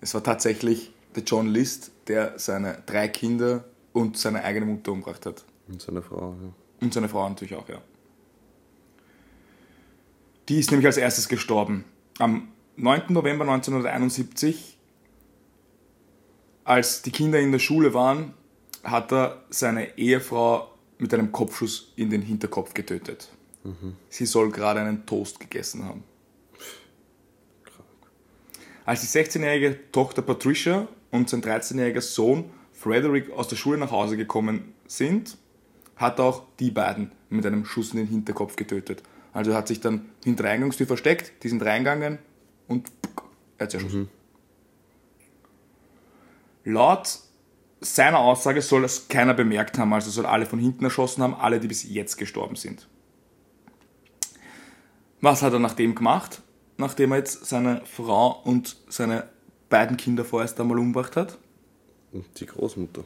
[0.00, 5.26] Es war tatsächlich der John List, der seine drei Kinder und seine eigene Mutter umgebracht
[5.26, 5.44] hat.
[5.66, 6.52] Und seine Frau, ja.
[6.80, 7.82] Und seine Frau natürlich auch, ja.
[10.48, 11.84] Die ist nämlich als erstes gestorben.
[12.20, 13.06] Am 9.
[13.08, 14.78] November 1971,
[16.62, 18.34] als die Kinder in der Schule waren,
[18.82, 23.28] hat er seine Ehefrau mit einem Kopfschuss in den Hinterkopf getötet.
[24.08, 26.04] Sie soll gerade einen Toast gegessen haben.
[28.86, 34.16] Als die 16-jährige Tochter Patricia und sein 13-jähriger Sohn Frederick aus der Schule nach Hause
[34.16, 35.36] gekommen sind,
[35.96, 39.02] hat er auch die beiden mit einem Schuss in den Hinterkopf getötet.
[39.32, 42.18] Also er hat sich dann hinter der Eingangstür versteckt, die sind reingegangen
[42.66, 42.90] und
[43.58, 44.08] er hat sie erschossen.
[46.64, 47.20] Laut
[47.80, 51.60] seiner Aussage soll das keiner bemerkt haben, also soll alle von hinten erschossen haben, alle,
[51.60, 52.86] die bis jetzt gestorben sind.
[55.20, 56.42] Was hat er nachdem gemacht?
[56.76, 59.28] Nachdem er jetzt seine Frau und seine
[59.68, 61.38] beiden Kinder vorerst einmal umgebracht hat?
[62.12, 63.04] Und die Großmutter.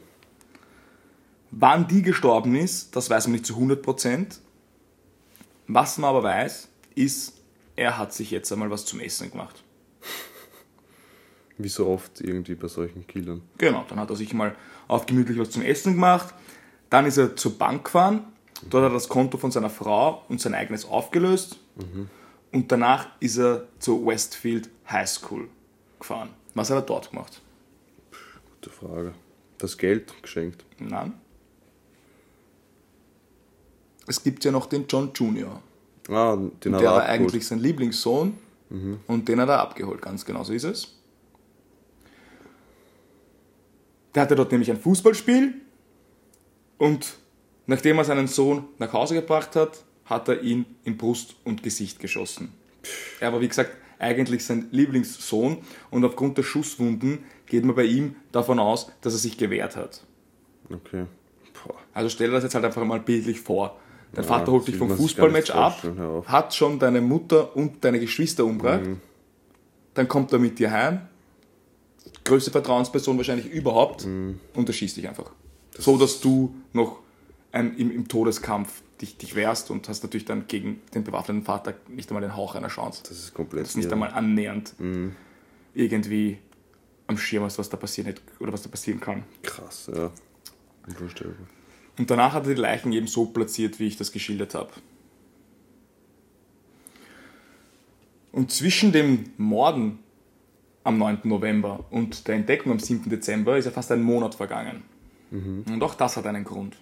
[1.51, 4.39] Wann die gestorben ist, das weiß man nicht zu 100%.
[5.67, 7.33] Was man aber weiß, ist,
[7.75, 9.63] er hat sich jetzt einmal was zum Essen gemacht.
[11.57, 13.41] Wie so oft irgendwie bei solchen Killern.
[13.57, 14.55] Genau, dann hat er sich mal
[14.87, 16.33] auf gemütlich was zum Essen gemacht.
[16.89, 18.25] Dann ist er zur Bank gefahren.
[18.69, 21.57] Dort hat er das Konto von seiner Frau und sein eigenes aufgelöst.
[22.51, 25.47] Und danach ist er zur Westfield High School
[25.99, 26.29] gefahren.
[26.53, 27.41] Was hat er dort gemacht?
[28.61, 29.13] Gute Frage.
[29.57, 30.63] Das Geld geschenkt.
[30.79, 31.13] Nein.
[34.07, 35.61] Es gibt ja noch den John Jr.
[36.09, 37.07] Ah, den hat Der er war abgeholt.
[37.07, 38.37] eigentlich sein Lieblingssohn
[39.07, 40.91] und den hat er abgeholt, ganz genau so ist es.
[44.15, 45.53] Der hatte dort nämlich ein Fußballspiel
[46.77, 47.17] und
[47.67, 51.99] nachdem er seinen Sohn nach Hause gebracht hat, hat er ihn in Brust und Gesicht
[51.99, 52.53] geschossen.
[53.19, 55.57] Er war wie gesagt eigentlich sein Lieblingssohn
[55.89, 60.03] und aufgrund der Schusswunden geht man bei ihm davon aus, dass er sich gewehrt hat.
[60.71, 61.05] Okay.
[61.63, 61.75] Boah.
[61.93, 63.79] Also stell dir das jetzt halt einfach mal bildlich vor.
[64.13, 65.81] Dein Ja, Vater holt dich vom Fußballmatch ab,
[66.27, 69.01] hat schon deine Mutter und deine Geschwister umgebracht, Mhm.
[69.93, 71.01] dann kommt er mit dir heim,
[72.23, 74.39] größte Vertrauensperson wahrscheinlich überhaupt, Mhm.
[74.53, 75.31] und er schießt dich einfach.
[75.77, 76.99] so, dass du noch
[77.51, 81.73] ein, im, im Todeskampf dich, dich wehrst und hast natürlich dann gegen den bewaffneten Vater
[81.89, 83.03] nicht einmal den Hauch einer Chance.
[83.07, 83.63] Das ist komplett.
[83.63, 83.93] Das ist nicht irre.
[83.95, 85.15] einmal annähernd Mhm.
[85.73, 86.37] irgendwie
[87.07, 89.23] am Schirm hast, was da passieren hätte oder was da passieren kann.
[89.43, 90.11] Krass, ja.
[90.87, 91.35] Unvorstellbar.
[91.97, 94.71] Und danach hat er die Leichen eben so platziert, wie ich das geschildert habe.
[98.31, 99.99] Und zwischen dem Morden
[100.85, 101.19] am 9.
[101.23, 103.09] November und der Entdeckung am 7.
[103.09, 104.83] Dezember ist ja fast ein Monat vergangen.
[105.67, 106.77] Und auch das hat einen Grund.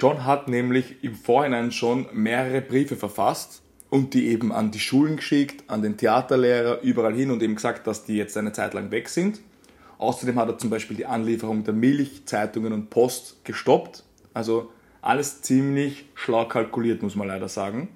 [0.00, 5.16] John hat nämlich im Vorhinein schon mehrere Briefe verfasst und die eben an die Schulen
[5.16, 8.90] geschickt, an den Theaterlehrer, überall hin und eben gesagt, dass die jetzt eine Zeit lang
[8.90, 9.40] weg sind.
[9.96, 14.04] Außerdem hat er zum Beispiel die Anlieferung der Milch, Zeitungen und Post gestoppt.
[14.34, 17.88] Also alles ziemlich schlau kalkuliert, muss man leider sagen.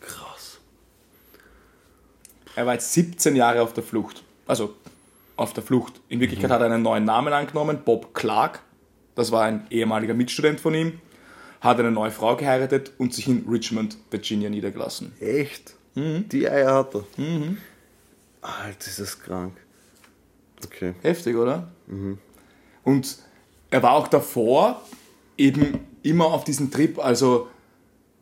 [0.00, 0.58] krass.
[2.56, 4.22] Er war jetzt 17 Jahre auf der Flucht.
[4.46, 4.74] Also
[5.36, 6.00] auf der Flucht.
[6.08, 8.60] In Wirklichkeit hat er einen neuen Namen angenommen, Bob Clark.
[9.14, 11.00] das war ein ehemaliger Mitstudent von ihm,
[11.60, 15.12] hat eine neue Frau geheiratet und sich in Richmond, Virginia niedergelassen.
[15.20, 15.74] Echt?
[15.96, 17.04] Die Eier hat er.
[18.42, 19.56] Alter, ist das krank.
[20.64, 20.94] Okay.
[21.02, 21.68] Heftig, oder?
[22.82, 23.18] Und
[23.70, 24.82] er war auch davor
[25.36, 27.48] eben immer auf diesem Trip, also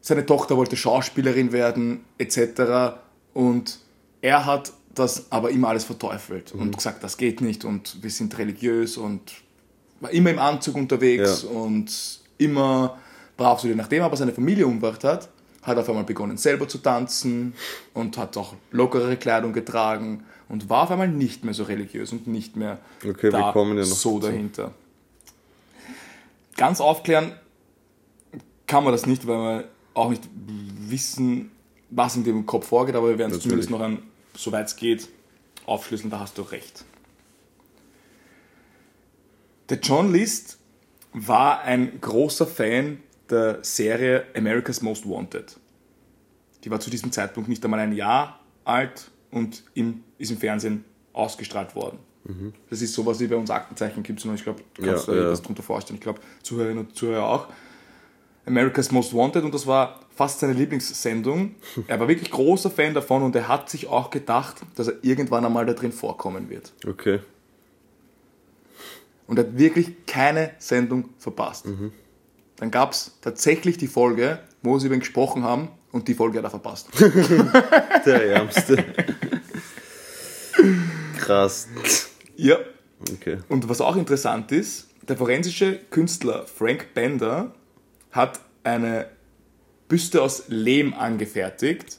[0.00, 2.96] seine Tochter wollte Schauspielerin werden, etc.
[3.34, 3.78] Und
[4.20, 8.36] er hat das aber immer alles verteufelt und gesagt, das geht nicht und wir sind
[8.36, 9.32] religiös und
[10.00, 11.48] war immer im Anzug unterwegs Ja.
[11.50, 12.98] und immer
[13.36, 13.76] brav zu dir.
[13.76, 15.28] Nachdem er aber seine Familie umgebracht hat,
[15.62, 17.54] hat auf einmal begonnen selber zu tanzen
[17.94, 22.26] und hat auch lockerere Kleidung getragen und war auf einmal nicht mehr so religiös und
[22.26, 24.72] nicht mehr Okay, da ja so dahinter.
[26.56, 27.32] Ganz aufklären
[28.66, 31.50] kann man das nicht, weil wir auch nicht wissen,
[31.90, 34.02] was in dem Kopf vorgeht, aber wir werden es zumindest noch ein,
[34.34, 35.08] soweit es geht,
[35.66, 36.84] aufschlüsseln, da hast du recht.
[39.68, 40.58] Der John List
[41.12, 43.00] war ein großer Fan
[43.32, 45.56] der Serie America's Most Wanted.
[46.64, 50.84] Die war zu diesem Zeitpunkt nicht einmal ein Jahr alt und im, ist im Fernsehen
[51.12, 51.98] ausgestrahlt worden.
[52.70, 54.34] Das ist sowas wie bei uns Aktenzeichen gibt es noch.
[54.34, 55.26] Ich glaube, du kannst Ja, dir ja.
[55.26, 55.96] etwas darunter vorstellen.
[55.96, 57.48] Ich glaube, Zuhörerinnen und Zuhörer auch.
[58.46, 61.56] America's Most Wanted und das war fast seine Lieblingssendung.
[61.88, 65.44] Er war wirklich großer Fan davon und er hat sich auch gedacht, dass er irgendwann
[65.44, 66.72] einmal da drin vorkommen wird.
[66.86, 67.18] Okay.
[69.26, 71.66] Und er hat wirklich keine Sendung verpasst.
[72.62, 76.38] Dann gab es tatsächlich die Folge, wo sie über ihn gesprochen haben und die Folge
[76.38, 76.90] hat er verpasst.
[78.06, 78.84] Der Ärmste.
[81.18, 81.66] Krass.
[82.36, 82.58] ja.
[83.14, 83.38] Okay.
[83.48, 87.52] Und was auch interessant ist, der forensische Künstler Frank Bender
[88.12, 89.06] hat eine
[89.88, 91.98] Büste aus Lehm angefertigt,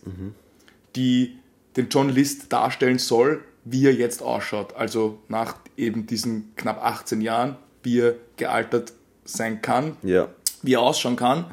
[0.95, 1.39] die
[1.75, 4.77] den John List darstellen soll, wie er jetzt ausschaut.
[4.77, 8.93] Also nach eben diesen knapp 18 Jahren, wie er gealtert
[9.25, 10.29] sein kann, Ja.
[10.63, 11.45] Wie er ausschauen kann.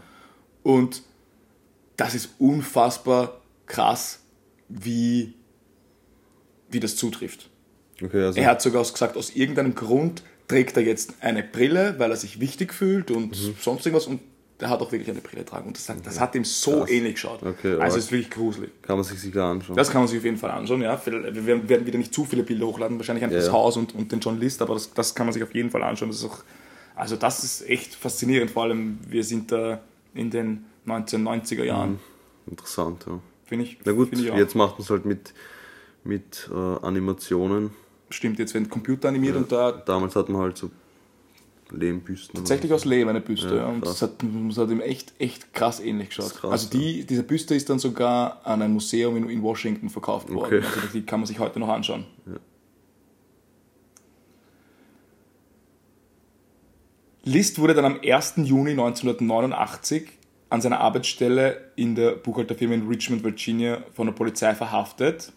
[0.63, 1.03] Und
[1.97, 4.21] das ist unfassbar krass,
[4.69, 5.35] wie,
[6.71, 7.51] wie das zutrifft.
[8.03, 8.41] Okay, also.
[8.41, 12.41] Er hat sogar gesagt, aus irgendeinem Grund trägt er jetzt eine Brille, weil er sich
[12.41, 13.55] wichtig fühlt und Mhm.
[13.61, 14.07] sonst irgendwas.
[14.07, 14.21] Und
[14.59, 15.69] er hat auch wirklich eine Brille getragen.
[15.69, 16.91] Und das, hat- das hat ihm so Krass.
[16.91, 17.43] ähnlich geschaut.
[17.43, 18.71] Okay, also es ist wirklich gruselig.
[18.83, 19.77] kann man sich sicher anschauen.
[19.77, 20.83] Das kann man sich auf jeden Fall anschauen.
[20.83, 21.01] Ja.
[21.05, 23.53] Wir werden- werden wieder nicht zu viele Bilder hochladen, wahrscheinlich einfach Ja, das ja.
[23.53, 25.83] Haus und, und den John List, aber das, das kann man sich auf jeden Fall
[25.83, 26.09] anschauen.
[26.11, 26.39] Das ist auch,
[27.01, 28.51] also das ist echt faszinierend.
[28.51, 29.81] Vor allem, wir sind da
[30.15, 31.99] in den 1990er Jahren.
[32.47, 33.19] Interessant, ja.
[33.47, 33.79] Finde ich.
[33.85, 34.37] Na gut, ich auch.
[34.37, 35.35] jetzt macht man es halt mit,
[36.05, 37.71] mit äh, Animationen.
[38.11, 40.71] Stimmt, jetzt werden Computer animiert und da Damals hat man halt so
[41.71, 42.35] Lehmbüsten.
[42.35, 43.49] Tatsächlich aus Lehm eine Büste.
[43.49, 44.15] Ja, Ja, und das hat,
[44.49, 46.35] das hat ihm echt, echt krass ähnlich geschaut.
[46.35, 50.29] Krass, also die, diese Büste ist dann sogar an ein Museum in, in Washington verkauft
[50.29, 50.45] worden.
[50.45, 50.63] Okay.
[50.65, 52.05] Also die kann man sich heute noch anschauen.
[57.25, 58.35] List wurde dann am 1.
[58.37, 60.09] Juni 1989
[60.49, 65.33] an seiner Arbeitsstelle in der Buchhalterfirma in Richmond, Virginia von der Polizei verhaftet.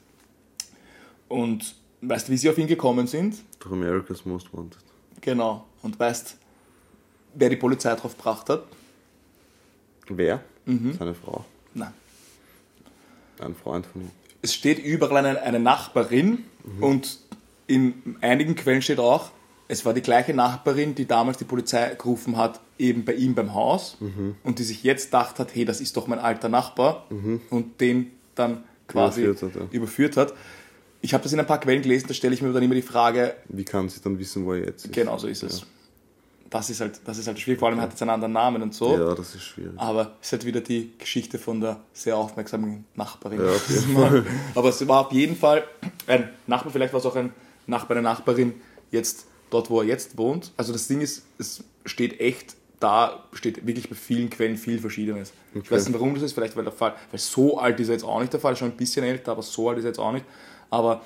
[1.27, 3.35] Und weißt du, wie sie auf ihn gekommen sind?
[3.59, 4.79] Durch America's Most Wanted.
[5.21, 5.65] Genau.
[5.81, 6.37] Und weißt,
[7.35, 8.63] wer die Polizei drauf gebracht hat?
[10.07, 10.41] Wer?
[10.65, 10.93] Mhm.
[10.97, 11.45] Seine Frau.
[11.73, 11.93] Nein.
[13.39, 14.11] Ein Freund von ihm.
[14.41, 16.45] Es steht überall eine, eine Nachbarin
[16.81, 17.19] und
[17.67, 19.31] in einigen Quellen steht auch,
[19.67, 23.53] es war die gleiche Nachbarin, die damals die Polizei gerufen hat, eben bei ihm beim
[23.53, 23.97] Haus
[24.43, 27.07] und die sich jetzt gedacht hat, hey, das ist doch mein alter Nachbar
[27.49, 29.67] und den dann quasi Überführt hat, ja.
[29.71, 30.33] überführt hat.
[31.01, 32.81] Ich habe das in ein paar Quellen gelesen, da stelle ich mir dann immer die
[32.81, 34.93] Frage, Wie kann sie dann wissen, wo er jetzt ist?
[34.93, 35.65] genau so ist es.
[36.49, 38.61] Das ist halt, das ist halt schwierig, vor allem hat er jetzt einen anderen Namen
[38.61, 38.95] und so.
[38.95, 39.73] Ja, das ist schwierig.
[39.77, 43.39] Aber es ist halt wieder die Geschichte von der sehr aufmerksamen Nachbarin.
[43.39, 44.25] Ja, auf jeden Fall.
[44.55, 45.63] Aber es war auf jeden Fall
[46.07, 47.33] ein Nachbar, vielleicht war es auch ein
[47.65, 48.53] Nachbar, eine Nachbarin,
[48.91, 50.51] jetzt dort, wo er jetzt wohnt.
[50.57, 55.31] Also das Ding ist, es steht echt da, steht wirklich bei vielen Quellen viel Verschiedenes.
[55.53, 55.71] Ich Okay.
[55.71, 58.03] weiß nicht, warum das ist, vielleicht weil der Fall, weil so alt ist er jetzt
[58.03, 60.11] auch nicht der Fall, schon ein bisschen älter, aber so alt ist er jetzt auch
[60.11, 60.25] nicht.
[60.69, 61.01] Aber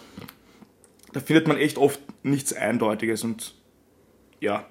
[1.14, 3.54] da findet man echt oft nichts Eindeutiges und
[4.40, 4.66] ja.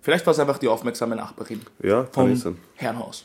[0.00, 2.42] Vielleicht war es einfach die aufmerksame Nachbarin Ja, vom ich.
[2.76, 3.24] Herrenhaus.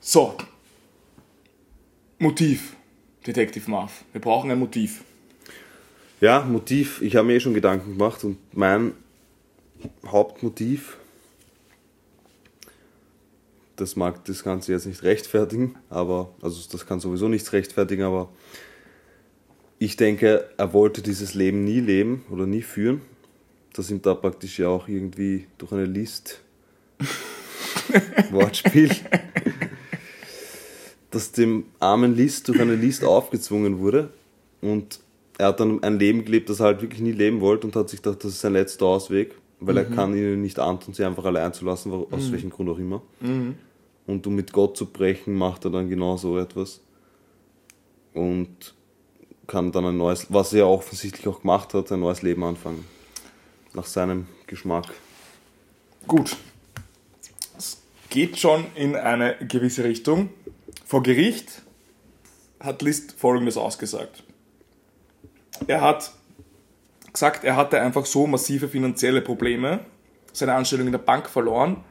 [0.00, 0.36] So.
[2.18, 2.76] Motiv.
[3.26, 4.04] Detective Marv.
[4.12, 5.02] Wir brauchen ein Motiv.
[6.20, 7.00] Ja, Motiv.
[7.02, 8.92] Ich habe mir eh schon Gedanken gemacht und mein
[10.06, 10.98] Hauptmotiv,
[13.76, 18.28] das mag das Ganze jetzt nicht rechtfertigen, aber, also das kann sowieso nichts rechtfertigen, aber
[19.78, 23.02] ich denke, er wollte dieses Leben nie leben oder nie führen.
[23.72, 26.40] Das sind da praktisch ja auch irgendwie durch eine List
[28.30, 28.90] Wortspiel,
[31.14, 34.10] dass dem armen List durch eine List aufgezwungen wurde
[34.60, 35.00] und
[35.38, 37.88] er hat dann ein Leben gelebt, das er halt wirklich nie leben wollte und hat
[37.88, 41.24] sich gedacht, das ist sein letzter Ausweg, weil er kann ihnen nicht antun, sie einfach
[41.24, 43.02] allein zu lassen, aus welchem Grund auch immer.
[44.06, 46.80] Und um mit Gott zu brechen, macht er dann genau so etwas.
[48.12, 48.74] Und
[49.46, 52.84] kann dann ein neues, was er offensichtlich auch gemacht hat, ein neues Leben anfangen.
[53.72, 54.86] Nach seinem Geschmack.
[56.06, 56.36] Gut.
[57.58, 60.28] Es geht schon in eine gewisse Richtung.
[60.94, 61.62] Vor Gericht
[62.60, 64.22] hat List Folgendes ausgesagt.
[65.66, 66.12] Er hat
[67.12, 69.80] gesagt, er hatte einfach so massive finanzielle Probleme,
[70.32, 71.82] seine Anstellung in der Bank verloren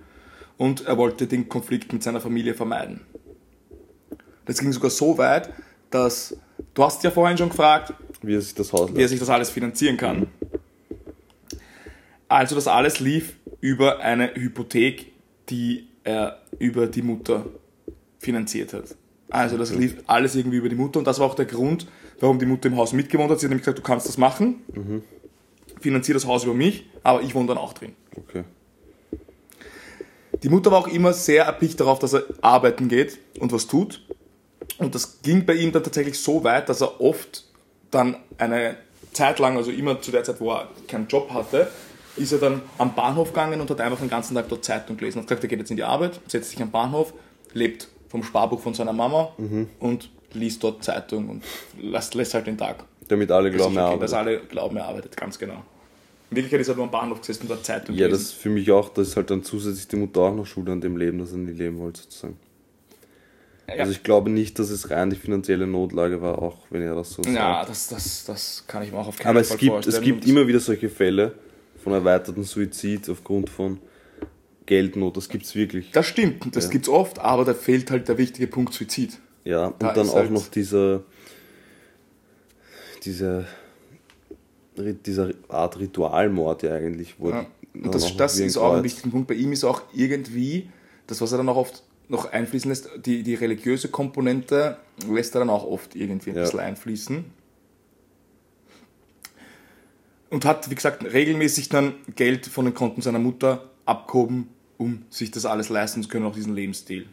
[0.58, 3.02] und er wollte den Konflikt mit seiner Familie vermeiden.
[4.46, 5.50] Das ging sogar so weit,
[5.90, 6.38] dass
[6.74, 9.30] du hast ja vorhin schon gefragt, Wie er sich das Haus wie er sich das
[9.30, 10.28] alles finanzieren kann.
[12.30, 15.12] Also das alles lief über eine Hypothek,
[15.50, 17.48] die er über die Mutter
[18.24, 18.96] finanziert hat.
[19.30, 21.88] Also das lief alles irgendwie über die Mutter und das war auch der Grund,
[22.20, 23.40] warum die Mutter im Haus mitgewohnt hat.
[23.40, 24.62] Sie hat nämlich gesagt, du kannst das machen,
[25.80, 27.94] finanziere das Haus über mich, aber ich wohne dann auch drin.
[28.16, 28.44] Okay.
[30.44, 34.06] Die Mutter war auch immer sehr erpicht darauf, dass er arbeiten geht und was tut.
[34.78, 37.46] Und das ging bei ihm dann tatsächlich so weit, dass er oft
[37.92, 38.76] dann eine
[39.14, 41.70] Zeit lang, also immer zu der Zeit, wo er keinen Job hatte,
[42.18, 45.20] ist er dann am Bahnhof gegangen und hat einfach den ganzen Tag dort Zeitung gelesen.
[45.20, 47.14] Hat gesagt, er geht jetzt in die Arbeit, setzt sich am Bahnhof,
[47.54, 49.32] lebt vom Sparbuch von seiner Mama
[49.80, 51.44] und liest dort Zeitung und
[51.82, 52.86] lässt, lässt halt den Tag.
[53.08, 54.40] Damit alle glauben, er okay, dass arbeitet.
[54.42, 55.64] alle glauben, er arbeitet, ganz genau.
[56.30, 58.34] In Wirklichkeit ist er nur am Bahnhof gesessen und hat Zeitung Ja, das gelesen.
[58.36, 60.80] ist für mich auch, das ist halt dann zusätzlich die Mutter auch noch schuld an
[60.80, 62.38] dem Leben, das er nie leben wollte, sozusagen.
[63.68, 63.76] Ja.
[63.76, 67.12] Also ich glaube nicht, dass es rein die finanzielle Notlage war, auch wenn er das
[67.14, 67.70] so Ja, sagt.
[67.70, 69.96] das, das, das kann ich mir auch auf keinen Aber es Fall gibt, vorstellen.
[69.98, 71.34] es gibt immer wieder solche Fälle
[71.84, 73.80] von erweiterten Suizid aufgrund von
[74.66, 75.18] Geldnot.
[75.18, 75.92] Das gibt es wirklich.
[75.92, 76.70] Das stimmt, das Ja.
[76.72, 79.20] gibt's oft, aber da fehlt halt der wichtige Punkt Suizid.
[79.44, 81.04] Ja, und Da dann auch halt- noch dieser,
[83.04, 83.46] diese,
[84.78, 87.16] dieser Art Ritualmord ja eigentlich.
[87.20, 87.46] Wo Ja.
[87.74, 89.28] Und das, das ist auch ein wichtiger Punkt.
[89.28, 90.70] Bei ihm ist auch irgendwie,
[91.08, 94.78] das was er dann auch oft noch einfließen lässt, die, die religiöse Komponente
[95.10, 96.44] lässt er dann auch oft irgendwie ein Ja.
[96.44, 97.26] bisschen einfließen.
[100.30, 105.32] Und hat, wie gesagt, regelmäßig dann Geld von den Konten seiner Mutter abgehoben, um sich
[105.32, 107.08] das alles leisten zu können, auch diesen Lebensstil.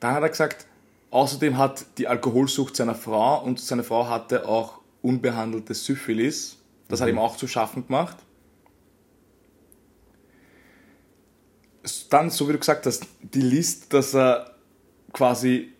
[0.00, 0.66] Dann hat er gesagt,
[1.10, 6.58] außerdem hat die Alkoholsucht seiner Frau und seine Frau hatte auch unbehandelte Syphilis.
[6.88, 8.16] Das hat ihm auch zu schaffen gemacht.
[12.10, 14.54] Dann, so wie du gesagt hast, die List, dass er
[15.12, 15.72] quasi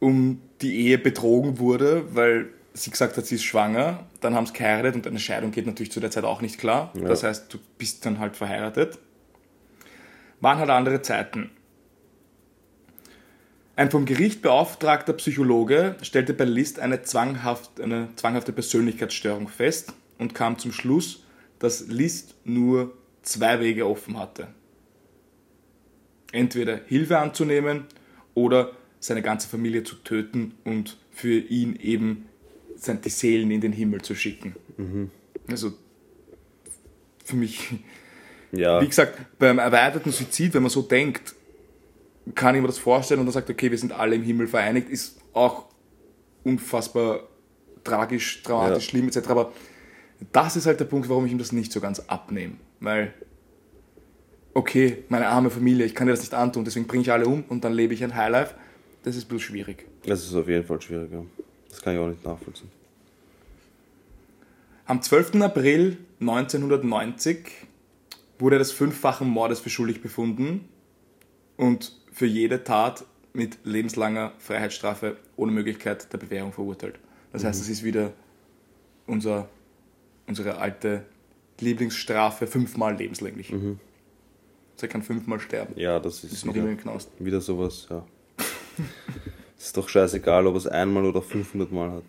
[0.00, 4.06] um die Ehe betrogen wurde, weil sie gesagt hat, sie ist schwanger.
[4.20, 6.92] Dann haben sie geheiratet und eine Scheidung geht natürlich zu der Zeit auch nicht klar.
[6.94, 7.08] Ja.
[7.08, 8.98] Das heißt, du bist dann halt verheiratet.
[10.40, 11.50] Waren halt andere Zeiten.
[13.76, 20.34] Ein vom Gericht beauftragter Psychologe stellte bei List eine, zwanghaft, eine zwanghafte Persönlichkeitsstörung fest und
[20.34, 21.24] kam zum Schluss,
[21.60, 24.48] dass List nur zwei Wege offen hatte.
[26.32, 27.84] Entweder Hilfe anzunehmen
[28.34, 32.27] oder seine ganze Familie zu töten und für ihn eben
[32.78, 34.54] sein- die Seelen in den Himmel zu schicken.
[35.50, 35.72] Also
[37.24, 37.70] für mich
[38.52, 41.34] Ja, wie gesagt, beim erweiterten Suizid, wenn man so denkt,
[42.34, 44.88] kann ich mir das vorstellen und dann sagt, okay, wir sind alle im Himmel vereinigt,
[44.88, 45.66] ist auch
[46.44, 47.20] unfassbar
[47.84, 48.90] tragisch, dramatisch, Ja.
[48.90, 49.28] schlimm etc.
[49.28, 49.52] Aber
[50.32, 52.54] das ist halt der Punkt, warum ich ihm das nicht so ganz abnehme.
[52.80, 53.12] Weil,
[54.54, 57.44] okay, meine arme Familie, ich kann dir das nicht antun, deswegen bringe ich alle um
[57.48, 58.54] und dann lebe ich ein Highlife.
[59.04, 59.86] Das ist bisschen schwierig.
[60.06, 61.10] das ist auf jeden Fall schwierig.
[61.12, 61.24] Ja.
[61.70, 62.70] Das kann ich auch nicht nachvollziehen.
[64.86, 65.42] Am 12.
[65.42, 67.50] April 1990
[68.38, 70.68] wurde er des fünffachen Mordes für schuldig befunden
[71.56, 76.98] und für jede Tat mit lebenslanger Freiheitsstrafe ohne Möglichkeit der Bewährung verurteilt.
[77.32, 78.12] Das heißt, es ist wieder
[79.06, 79.48] unser,
[80.26, 81.04] unsere alte
[81.60, 83.52] Lieblingsstrafe, fünfmal lebenslänglich.
[83.52, 83.76] Also
[84.80, 85.74] er kann fünfmal sterben.
[85.76, 87.10] Ja, das ist, Ist noch wieder, immer im Knast.
[87.18, 88.06] wieder sowas, ja.
[89.58, 92.04] ist doch scheißegal, ob es einmal oder 500 Mal hat.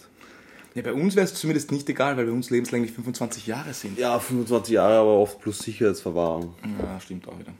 [0.75, 3.97] Ja, bei uns wäre es zumindest nicht egal, weil bei uns lebenslänglich 25 Jahre sind.
[3.97, 6.53] Ja, 25 Jahre, aber oft plus Sicherheitsverwahrung.
[6.79, 7.53] Ja, stimmt auch wieder.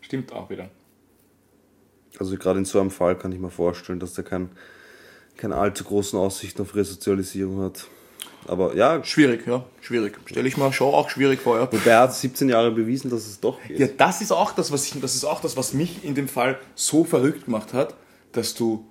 [0.00, 0.70] Stimmt auch wieder.
[2.18, 4.48] Also gerade in so einem Fall kann ich mir vorstellen, dass der kein,
[5.36, 7.88] keine allzu großen Aussichten auf Resozialisierung hat.
[8.46, 10.18] Aber ja, Schwierig, ja, schwierig.
[10.26, 11.68] Stelle ich mir schon auch schwierig vor, ja.
[11.72, 13.78] wobei er hat 17 Jahre bewiesen, dass es doch geht.
[13.78, 16.28] Ja, das ist auch das, was ich, das ist auch das, was mich in dem
[16.28, 17.94] Fall so verrückt gemacht hat,
[18.32, 18.84] dass du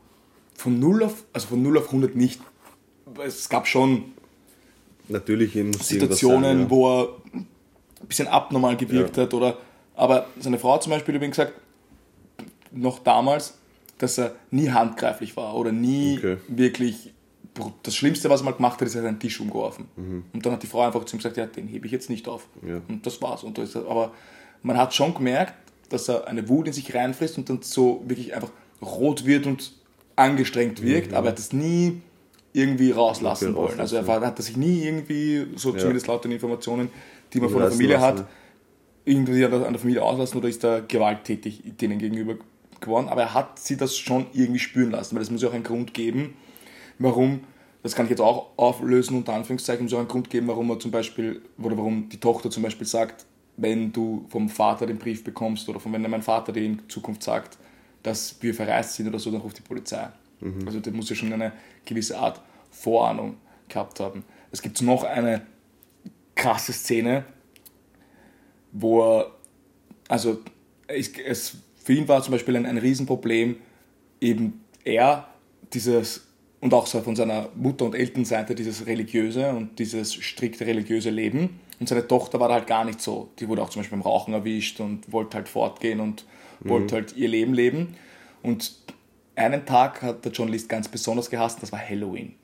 [0.55, 2.41] von 0 auf, also von 0 auf 100 nicht,
[3.25, 4.13] es gab schon
[5.07, 6.69] Natürlich Situationen, sein, ja.
[6.69, 7.47] wo er ein
[8.07, 9.23] bisschen abnormal gewirkt Ja.
[9.23, 9.57] hat oder,
[9.95, 11.53] aber seine Frau zum Beispiel übrigens gesagt,
[12.71, 13.57] noch damals,
[13.99, 16.38] dass er nie handgreiflich war oder nie Okay.
[16.47, 17.13] wirklich.
[17.84, 19.86] Das Schlimmste, was er mal gemacht hat, ist, er hat einen Tisch umgeworfen.
[20.34, 22.28] Und dann hat die Frau einfach zu ihm gesagt, ja, den hebe ich jetzt nicht
[22.28, 22.47] auf.
[22.68, 22.82] Ja.
[22.88, 23.43] Und das war's.
[23.43, 24.12] Und das aber
[24.62, 25.53] man hat schon gemerkt,
[25.89, 28.49] dass er eine Wut in sich reinfrisst und dann so wirklich einfach
[28.82, 29.72] rot wird und
[30.16, 32.01] angestrengt wirkt, aber er hat das nie
[32.53, 33.80] irgendwie rauslassen wollen.
[33.80, 35.80] Also er war, hat das sich nie irgendwie, so Ja.
[35.80, 36.89] zumindest laut den Informationen,
[37.34, 38.28] die man von der Familie lassen, hat,
[39.03, 42.36] irgendwie an der, an der Familie auslassen oder ist er gewalttätig denen gegenüber
[42.80, 43.08] geworden.
[43.10, 45.64] Aber er hat sie das schon irgendwie spüren lassen, weil es muss ja auch einen
[45.64, 46.34] Grund geben,
[47.00, 47.41] warum,
[47.84, 50.91] das kann ich jetzt auch auflösen, unter Anführungszeichen, auch einen Grund geben, warum er zum
[50.91, 53.26] Beispiel, oder warum die Tochter zum Beispiel sagt,
[53.58, 57.24] wenn du vom Vater den Brief bekommst oder von wenn mein Vater dir in Zukunft
[57.24, 57.58] sagt,
[58.04, 60.08] dass wir verreist sind oder so, dann ruft die Polizei.
[60.66, 61.54] Also der muss ja schon eine
[61.86, 63.38] gewisse Art Vorahnung
[63.68, 64.24] gehabt haben.
[64.52, 65.41] Es gibt noch eine
[66.36, 67.26] krasse Szene,
[68.72, 69.32] wo er,
[70.08, 70.41] also
[70.88, 73.58] es, es, für ihn war zum Beispiel ein, ein Riesenproblem,
[74.22, 75.30] eben er
[75.74, 76.28] dieses
[76.62, 81.60] und auch so von seiner Mutter- und Elternseite dieses religiöse und dieses strikte religiöse Leben.
[81.80, 83.30] Und seine Tochter war da halt gar nicht so.
[83.39, 86.26] Die wurde auch zum Beispiel beim Rauchen erwischt und wollte halt fortgehen und
[86.62, 87.95] wollte halt ihr Leben leben.
[88.41, 88.76] Und
[89.36, 92.36] einen Tag hat der Journalist ganz besonders gehasst, das war Halloween.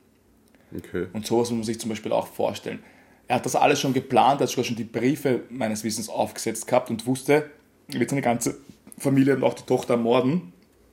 [0.76, 1.06] Okay.
[1.12, 2.80] Und sowas muss man sich zum Beispiel auch vorstellen.
[3.28, 6.66] Er hat das alles schon geplant, er hat sogar schon die Briefe meines Wissens aufgesetzt
[6.66, 7.50] gehabt und wusste,
[7.92, 8.58] er wird seine ganze
[8.98, 10.52] Familie und auch die Tochter ermorden.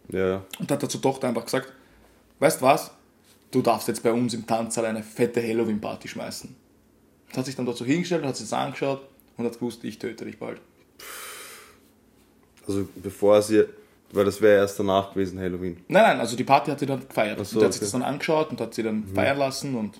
[0.10, 0.44] Ja.
[0.60, 1.72] Und hat zur Tochter einfach gesagt,
[2.40, 2.92] weißt was,
[3.52, 6.56] du darfst jetzt bei uns im Tanzsaal eine fette Halloween-Party schmeißen.
[7.30, 9.02] Und hat sich dann dort so hingestellt, hat sich das angeschaut
[9.38, 10.62] und hat gewusst, ich töte dich bald.
[12.68, 13.66] Also bevor sie,
[14.12, 15.78] weil das wäre erst danach gewesen, Halloween.
[15.88, 17.44] Nein, nein, also die Party hat sie dann gefeiert.
[17.46, 17.86] So, und hat sich okay.
[17.86, 20.00] das dann angeschaut und hat sie dann feiern lassen und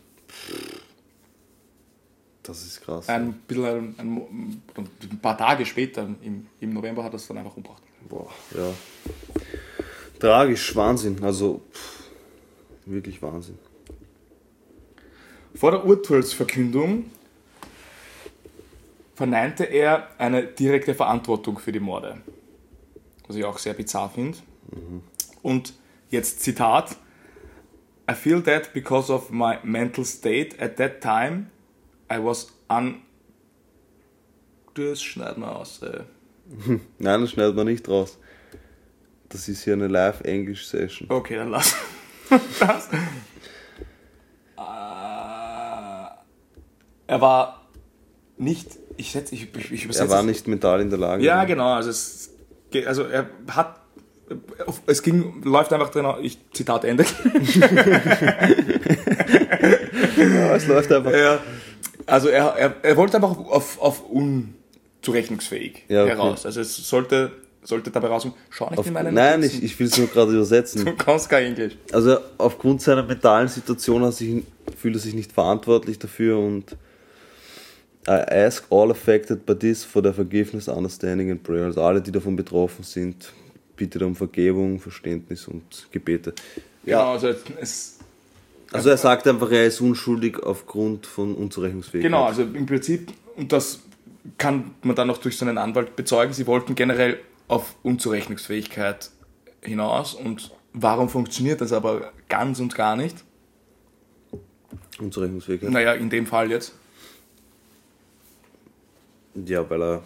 [2.44, 3.10] Das ist krass.
[3.10, 7.38] ein bisschen ein, ein, ein paar Tage später, im, im November, hat er es dann
[7.38, 7.84] einfach umgebracht.
[8.08, 8.74] Boah, ja.
[10.20, 11.24] Tragisch, Wahnsinn.
[11.24, 11.99] Also, pff,
[12.90, 13.58] wirklich Wahnsinn.
[15.56, 17.06] Vor der Urteilsverkündung
[19.16, 22.22] verneinte er eine direkte Verantwortung für die Morde.
[23.28, 24.38] Was ich auch sehr bizarr finde.
[25.42, 25.74] Und
[26.10, 26.96] jetzt Zitat.
[28.10, 31.48] I feel that because of my mental state at that time,
[32.12, 33.02] I was un...
[34.74, 35.82] Das schneiden wir aus.
[35.84, 36.04] Äh.
[36.98, 38.18] Nein, das schneidet man nicht raus.
[39.28, 41.10] Das ist hier eine Live-English-Session.
[41.12, 41.76] Okay, dann lass
[42.60, 42.90] das.
[44.58, 44.62] Äh,
[47.08, 47.68] er war
[48.38, 48.68] nicht...
[48.98, 51.24] Ich, setz, ich, ich, ich übersetze Er war nicht mental in der Lage.
[51.24, 51.74] Ja, genau.
[51.74, 52.32] Also, es,
[52.86, 53.80] also er hat.
[54.86, 57.06] Es ging, läuft einfach drin, ich, Zitat Ende.
[60.18, 61.12] Ja, es läuft einfach.
[61.12, 61.40] er,
[62.06, 66.12] also er, er, er wollte einfach auf, auf unzurechnungsfähig Ja, okay.
[66.12, 66.46] heraus.
[66.46, 67.32] Also es sollte,
[67.64, 69.58] sollte dabei rauskommen, schau nicht Auf, in meine nein, Notizen.
[69.60, 70.86] ich, ich will es nur gerade übersetzen.
[70.86, 71.74] Du kannst kein Englisch.
[71.92, 74.44] Also aufgrund seiner mentalen Situation hat sich,
[74.78, 76.76] fühlt er sich nicht verantwortlich dafür und
[78.08, 81.66] I ask all affected by this for their forgiveness, understanding and prayer.
[81.66, 83.32] Also alle, die davon betroffen sind,
[83.76, 86.34] bitte um Vergebung, Verständnis und Gebete.
[86.86, 87.98] Genau, also es,
[88.72, 92.10] Also er sagt einfach, er ist unschuldig aufgrund von Unzurechnungsfähigkeit.
[92.10, 93.80] genau, also im Prinzip, und das
[94.38, 99.10] kann man dann noch durch seinen Anwalt bezeugen, sie wollten generell auf Unzurechnungsfähigkeit
[99.62, 103.18] hinaus und warum funktioniert das aber ganz und gar nicht?
[105.00, 105.72] Unzurechnungsfähigkeit.
[105.72, 106.74] Naja, in dem Fall jetzt.
[109.46, 110.04] Ja, weil er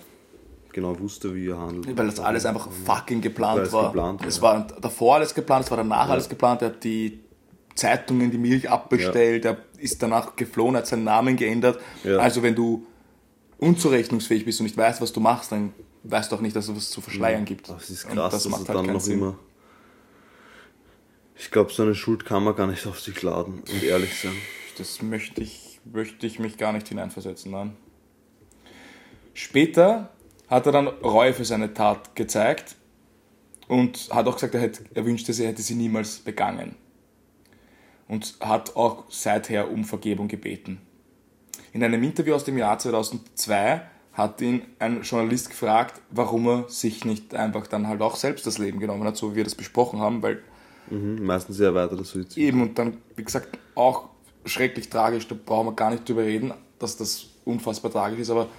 [0.72, 1.98] genau wusste, wie er handelt.
[1.98, 3.88] Weil das alles einfach fucking Weil geplant war.
[3.88, 4.42] geplant es ja.
[4.42, 6.62] war davor alles geplant, es war danach alles geplant.
[6.62, 7.20] Er hat die
[7.76, 11.80] Zeitungen, die Milch abbestellt, er ist danach geflohen, hat seinen Namen geändert.
[12.04, 12.18] Ja.
[12.18, 12.86] Also wenn du
[13.58, 15.74] unzurechnungsfähig bist und nicht weißt, was du machst, dann
[16.04, 17.70] weißt du auch nicht, dass es was zu verschleiern gibt.
[17.70, 19.20] Das ist Und krass, das dass macht halt dann noch Sinn.
[19.20, 19.40] immer.
[21.36, 24.36] Ich glaube, so eine Schuld kann man gar nicht auf sich laden und ehrlich sein.
[24.78, 27.52] Das möchte ich, möchte ich mich gar nicht hineinversetzen.
[27.52, 27.76] Nein.
[29.34, 30.10] Später
[30.48, 32.76] hat er dann Reue für seine Tat gezeigt
[33.68, 36.76] und hat auch gesagt, er, hätte, er wünschte, er hätte sie niemals begangen.
[38.08, 40.82] Und hat auch seither um Vergebung gebeten.
[41.72, 43.82] In einem Interview aus dem Jahr 2002
[44.14, 48.58] hat ihn ein Journalist gefragt, warum er sich nicht einfach dann halt auch selbst das
[48.58, 50.42] Leben genommen hat, so wie wir das besprochen haben, weil
[50.90, 52.38] Mhm, meistens sehr erweiterter Suizid.
[52.38, 54.10] Eben, und dann, wie gesagt, auch
[54.46, 58.50] schrecklich tragisch, da brauchen wir gar nicht drüber reden, dass das unfassbar tragisch ist, aber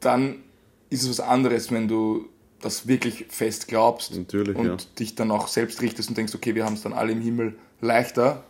[0.00, 0.42] dann
[0.90, 2.28] ist es was anderes, wenn du
[2.60, 4.76] das wirklich fest glaubst Natürlich, und ja.
[4.98, 7.58] dich dann auch selbst richtest und denkst, okay, wir haben es dann alle im Himmel
[7.80, 8.44] leichter.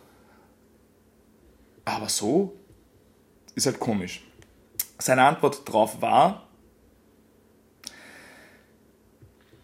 [1.85, 2.53] Aber so
[3.55, 4.23] ist halt komisch.
[5.03, 6.47] Seine Antwort darauf war,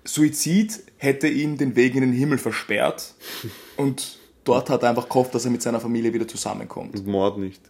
[0.04, 3.14] Suizid hätte ihm den Weg in den Himmel versperrt
[3.78, 6.94] und dort hat er einfach gehofft, dass er mit seiner Familie wieder zusammenkommt.
[6.94, 7.62] Und Mord nicht.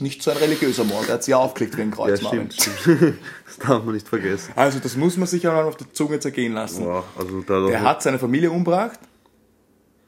[0.00, 2.50] Nicht so ein religiöser Mord, er hat sich aufgelegt wegen Ja, Kreuzmarmen.
[2.50, 2.80] stimmt.
[2.80, 3.18] stimmt.
[3.46, 4.52] das darf man nicht vergessen.
[4.56, 6.84] also das muss man sich auch mal auf der Zunge zergehen lassen.
[6.84, 8.98] Boah, also da Der hat seine Familie umgebracht,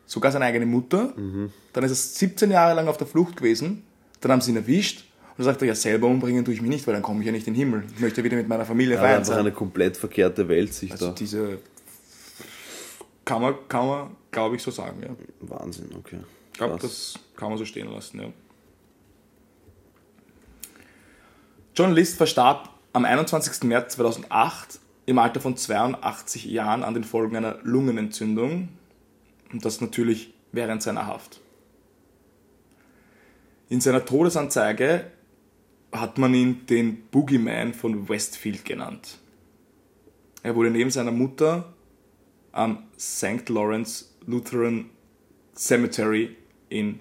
[0.07, 1.13] sogar seine eigene Mutter.
[1.75, 3.83] Dann ist er 17 Jahre lang auf der Flucht gewesen.
[4.23, 5.06] Dann haben sie ihn erwischt.
[5.39, 7.33] Und sagt er, ja, selber umbringen tue ich mich nicht, weil dann komme ich ja
[7.33, 7.85] nicht in den Himmel.
[7.95, 9.41] Ich möchte wieder mit meiner Familie hat feiern einfach sein.
[9.41, 11.13] eine komplett verkehrte Weltsicht Also da.
[11.13, 11.59] diese
[13.27, 15.03] kann man, kann man glaube ich, so sagen.
[15.03, 15.09] Ja.
[15.41, 16.19] Wahnsinn, okay.
[16.53, 18.21] Ich glaube, das kann man so stehen lassen.
[18.21, 18.29] Ja.
[21.75, 23.65] John List verstarb am 21.
[23.65, 28.69] März 2008 im Alter von 82 Jahren an den Folgen einer Lungenentzündung.
[29.53, 31.41] Und das natürlich während seiner Haft.
[33.69, 35.05] In seiner Todesanzeige
[36.01, 39.19] hat man ihn den Boogeyman von Westfield genannt.
[40.43, 41.73] Er wurde neben seiner Mutter
[42.53, 43.49] am St.
[43.49, 44.91] Lawrence Lutheran
[45.55, 46.37] Cemetery
[46.69, 47.01] in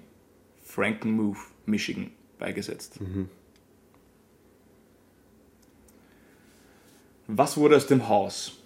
[0.63, 2.99] Frankenmuth, Michigan, beigesetzt.
[7.27, 8.57] Was wurde aus dem Haus?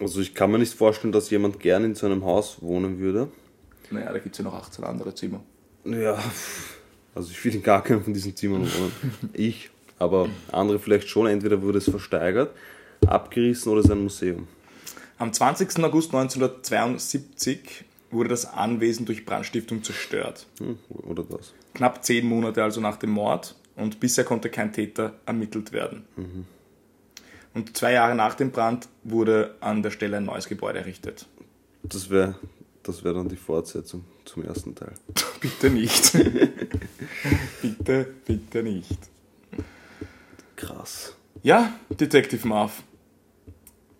[0.00, 3.28] Also ich kann mir nicht vorstellen, dass jemand gern in so einem Haus wohnen würde.
[3.90, 5.42] Naja, da gibt es ja noch 18 andere Zimmer.
[5.84, 6.18] Ja,
[7.14, 8.92] also ich will gar keinem von diesen Zimmern wohnen.
[9.32, 11.26] Ich, aber andere vielleicht schon.
[11.26, 12.54] Entweder wurde es versteigert,
[13.06, 14.48] abgerissen oder es ist ein Museum.
[15.18, 15.84] Am 20.
[15.84, 20.46] August 1972 wurde das Anwesen durch Brandstiftung zerstört.
[20.58, 21.52] Hm, oder das.
[21.74, 26.04] Knapp zehn Monate also nach dem Mord und bisher konnte kein Täter ermittelt werden.
[27.54, 31.26] Und zwei Jahre nach dem Brand wurde an der Stelle ein neues Gebäude errichtet.
[31.82, 32.34] Das wäre
[32.82, 34.92] das wär dann die Fortsetzung zum ersten Teil.
[35.42, 36.12] Bitte nicht.
[37.62, 38.98] bitte, bitte nicht.
[40.54, 41.14] Krass.
[41.42, 42.84] Ja, Detective Marv.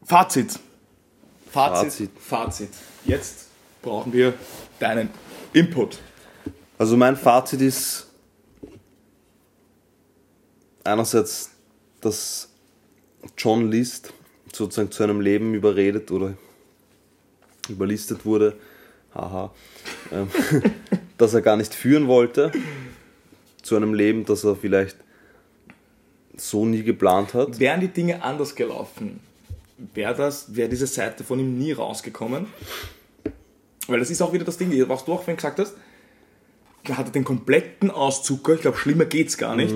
[0.05, 0.61] Fazit.
[1.51, 1.93] Fazit.
[1.93, 2.11] Fazit.
[2.18, 2.68] Fazit.
[3.05, 3.49] Jetzt
[3.82, 4.34] brauchen wir
[4.78, 5.11] deinen
[5.53, 5.99] Input.
[6.78, 8.07] Also mein Fazit ist
[10.84, 11.51] einerseits,
[12.01, 12.49] dass
[13.36, 14.12] John List
[14.53, 16.34] sozusagen zu einem Leben überredet oder
[17.68, 18.57] überlistet wurde,
[19.14, 19.53] haha,
[20.11, 20.28] ähm,
[21.19, 22.53] das er gar nicht führen wollte,
[23.63, 24.97] zu einem Leben, das er vielleicht
[26.37, 27.59] so nie geplant hat.
[27.59, 29.21] Wären die Dinge anders gelaufen,
[29.95, 32.47] wäre das, wäre diese Seite von ihm nie rausgekommen.
[33.89, 35.75] Weil das ist auch wieder das Ding, was du auch vorhin gesagt hast.
[36.85, 39.75] Da hat er den kompletten Auszucker, ich glaube, schlimmer geht's gar nicht.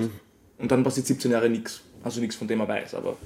[0.57, 1.81] Und dann passiert 17 Jahre nichts.
[2.03, 3.17] Also nichts, von dem er weiß, aber.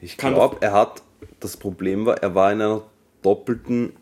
[0.00, 1.02] Ich glaube, er hat,
[1.40, 2.82] das Problem war, er war in einer
[3.22, 3.92] doppelten,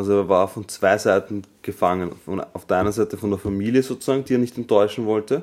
[0.00, 2.12] also er war von zwei Seiten gefangen.
[2.24, 5.42] Von, auf der einen Seite von der Familie sozusagen, die er nicht enttäuschen wollte.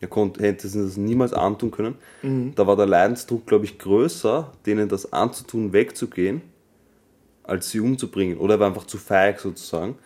[0.00, 1.94] Er konnte, hätte sich das niemals antun können.
[2.54, 6.40] Da war der Leidensdruck, glaube ich, größer, denen das anzutun, wegzugehen,
[7.42, 8.38] als sie umzubringen.
[8.38, 9.96] Oder er war einfach zu feig sozusagen.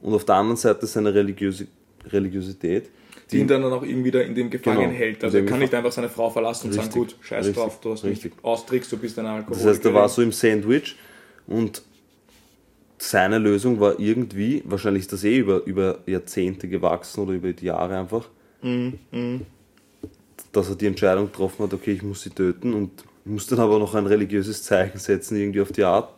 [0.00, 1.68] Und auf der anderen Seite seine Religiösi
[2.06, 2.90] Religiosität.
[3.32, 4.92] die ihn dann auch irgendwie da in dem Gefangen Genau.
[4.92, 5.24] hält.
[5.24, 7.56] Also er kann nicht einfach seine Frau verlassen und sagen, gut, scheiß Richtig.
[7.62, 8.32] drauf, du hast mich Richtig.
[8.42, 9.64] austrickst, du bist ein Alkoholiker.
[9.64, 10.96] Das heißt, er war so im Sandwich
[11.48, 11.82] und
[12.98, 17.66] seine Lösung war irgendwie, wahrscheinlich ist das eh über, über Jahrzehnte gewachsen oder über die
[17.66, 18.28] Jahre einfach,
[20.52, 22.90] dass er die Entscheidung getroffen hat, okay, ich muss sie töten und
[23.24, 26.08] muss dann aber noch ein religiöses Zeichen setzen, irgendwie auf die Art,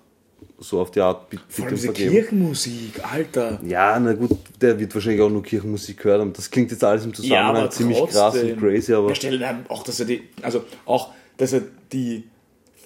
[0.59, 2.11] so auf die Art, bitte Vor allem diese vergeben.
[2.12, 3.61] Kirchenmusik, Alter.
[3.64, 6.33] Ja, na gut, der wird wahrscheinlich auch nur Kirchenmusik gehört haben.
[6.33, 8.20] Das klingt jetzt alles im Ja, Zusammenhang aber ziemlich trotzdem.
[8.20, 11.62] krass und crazy, aber Ja, stell dir auch, dass er die, also auch, dass er
[11.93, 12.24] die,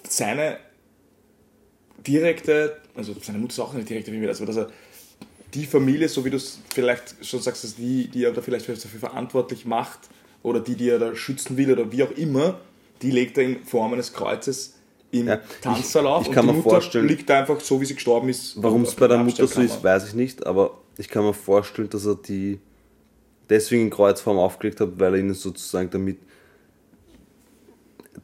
[0.08, 0.56] seine
[2.06, 4.68] direkte, also seine Mutter ist auch eine direkte Familie, also dass er
[5.54, 8.68] die Familie, so wie du es vielleicht schon sagst, dass die, die er da vielleicht
[8.68, 10.00] dafür verantwortlich macht,
[10.42, 12.58] oder die, die er da schützen will, oder wie auch immer,
[13.02, 14.74] die legt er in Form eines Kreuzes
[15.10, 17.80] im Ja, Tanzsaal ich- auf ich und kann die mir Mutter vorstellen- liegt einfach so,
[17.80, 18.54] wie sie gestorben ist.
[18.62, 21.90] Warum es bei der Mutter so ist, weiß ich nicht, aber ich kann mir vorstellen,
[21.90, 22.58] dass er die
[23.50, 26.18] deswegen in Kreuzform aufgelegt hat, weil er ihnen sozusagen damit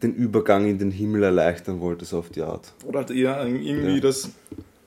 [0.03, 2.73] den Übergang in den Himmel erleichtern wollte, so auf die Art.
[2.85, 4.01] Oder halt eher irgendwie Ja.
[4.01, 4.31] das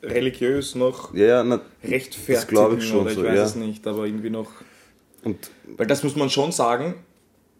[0.04, 3.43] religiös noch Ja, ja, na, rechtfertigen Das glaub ich schon oder ich so, weiß ja.
[3.43, 4.49] es nicht, aber irgendwie noch.
[5.24, 6.95] und Weil das muss man schon sagen,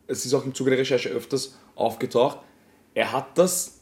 [0.08, 2.40] es ist auch im Zuge der Recherche öfters aufgetaucht,
[2.94, 3.80] er hat das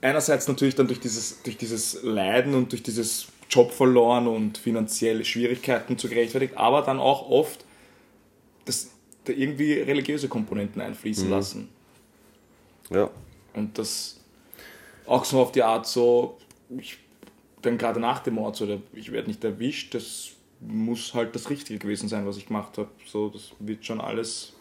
[0.00, 5.24] einerseits natürlich dann durch dieses, durch dieses Leiden und durch dieses Job verloren und finanzielle
[5.24, 7.64] Schwierigkeiten zu gerechtfertigt, aber dann auch oft
[8.64, 8.90] das,
[9.24, 11.68] da irgendwie religiöse Komponenten einfließen lassen.
[12.90, 13.10] Ja,
[13.54, 14.20] Und das
[15.06, 16.38] auch so auf die Art so,
[16.78, 16.98] ich
[17.62, 20.30] dann gerade nach dem Mord, so, der, ich werde nicht erwischt, das
[20.60, 22.90] muss halt das Richtige gewesen sein, was ich gemacht habe.
[23.06, 24.52] So, das wird schon alles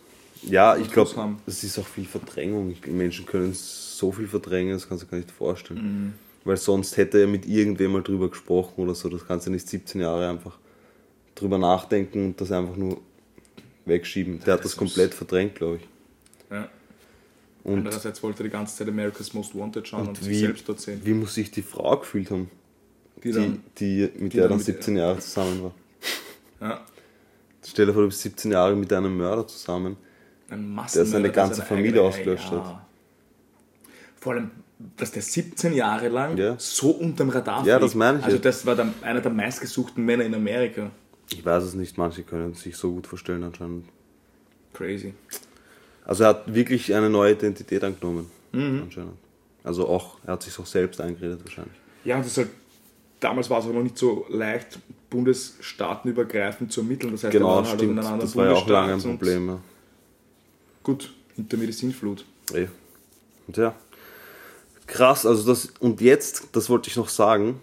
[0.42, 2.76] Ja, ich glaube, es ist auch viel Verdrängung.
[2.88, 5.82] Menschen können so viel verdrängen, das kannst du gar nicht vorstellen.
[5.82, 6.14] Mhm.
[6.44, 9.10] Weil sonst hätte er mit irgendwem mal drüber gesprochen oder so.
[9.10, 10.58] Das kannst du nicht 17 Jahre einfach
[11.34, 13.02] drüber nachdenken und das einfach nur
[13.86, 14.42] wegschieben.
[14.46, 15.88] Der hat das Das komplett verdrängt, glaube ich.
[17.66, 17.72] Ja.
[17.72, 20.40] Und Andererseits wollte er die ganze Zeit America's Most Wanted schauen und, Und sich wie,
[20.40, 21.02] selbst dort sehen.
[21.04, 22.50] wie muss sich die Frau gefühlt haben,
[23.18, 25.74] Die die, dann, die, mit die der dann dann mit- 17 Jahre zusammen war?
[26.62, 26.86] ja,
[27.68, 29.98] Stell dir vor, du bist 17 Jahre mit einem Mörder zusammen.
[30.50, 32.64] ein Der seine ganze seine Familie ausgelöscht ja.
[32.64, 32.86] hat.
[34.22, 34.52] Vor allem,
[34.98, 36.56] dass der 17 Jahre lang Ja.
[36.60, 37.84] so unterm Radar Ja, fliegt.
[37.84, 38.44] das meine ich Also ja.
[38.44, 40.92] das war der, einer der meistgesuchten Männer in Amerika.
[41.32, 43.86] Ich weiß es nicht, manche können sich so gut vorstellen anscheinend.
[44.74, 45.16] Crazy.
[46.06, 48.82] Also er hat wirklich eine neue Identität angenommen, Mhm.
[48.84, 49.14] anscheinend.
[49.64, 51.76] Also auch, er hat sich auch selbst eingeredet wahrscheinlich.
[52.04, 52.50] Ja, und das ist halt,
[53.20, 54.80] damals war es auch noch nicht so leicht,
[55.10, 57.12] bundesstaatenübergreifend zu ermitteln.
[57.14, 57.98] Das heißt, Genau, halt stimmt.
[57.98, 59.48] Das war ja auch lange ein Problem.
[59.50, 59.60] Ja.
[60.84, 62.26] Gut, hinter mir die Sinnflut.
[62.54, 62.68] Eh.
[63.48, 63.74] Und ja.
[64.88, 67.60] Krass, also das, und jetzt, das wollte ich noch sagen,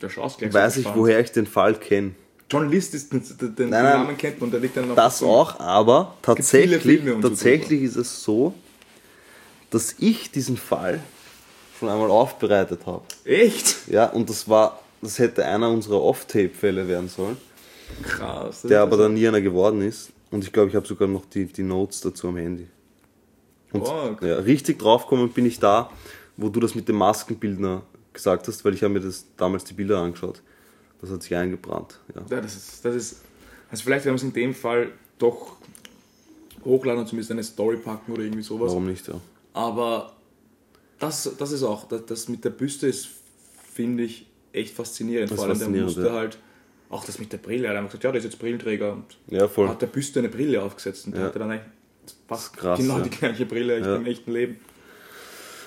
[0.00, 0.96] weiß ich, gespannt.
[0.96, 2.12] woher ich den Fall kenne.
[2.50, 3.82] John List ist den, den, Nein, nein.
[3.84, 7.96] Namen kennt man, der liegt dann auf Das dem- auch, aber tatsächlich, so tatsächlich ist
[7.96, 8.54] es so,
[9.70, 11.00] dass ich diesen Fall
[11.78, 13.02] schon einmal aufbereitet habe.
[13.24, 13.88] Echt?
[13.88, 17.36] Ja, und das war, das hätte einer unserer Off-Tape-Fälle werden sollen,
[18.02, 18.62] Krass.
[18.62, 20.10] der aber dann nie einer geworden ist.
[20.30, 22.66] Und ich glaube, ich habe sogar noch die, die Notes dazu am Handy.
[23.72, 24.28] Und Oh, okay.
[24.28, 25.90] ja, richtig draufgekommen bin ich da,
[26.38, 27.82] wo du das mit dem Maskenbildner
[28.14, 30.40] gesagt hast, weil ich habe mir das damals die Bilder angeschaut.
[31.00, 31.98] Das hat sich eingebrannt.
[32.14, 32.22] Ja.
[32.30, 33.20] Ja, das ist, das ist,
[33.70, 35.56] also vielleicht werden wir es in dem Fall doch
[36.64, 38.70] hochladen und zumindest eine Story packen oder irgendwie sowas.
[38.70, 39.06] Warum nicht?
[39.06, 39.20] Ja.
[39.54, 40.12] Aber
[40.98, 43.08] das, das ist auch, das, das mit der Büste ist,
[43.72, 45.30] finde ich, echt faszinierend.
[45.30, 46.14] Das Vor allem der faszinierend, musste ja.
[46.14, 46.38] halt,
[46.90, 49.04] auch das mit der Brille, er hat einfach gesagt, ja, der ist jetzt Brillenträger und
[49.28, 49.68] ja, voll.
[49.68, 51.28] hat der Büste eine Brille aufgesetzt und der Ja.
[51.28, 51.72] hatte dann eigentlich
[52.26, 53.04] fast krass, genau ja.
[53.04, 54.56] die gleiche Brille echt im echten Leben.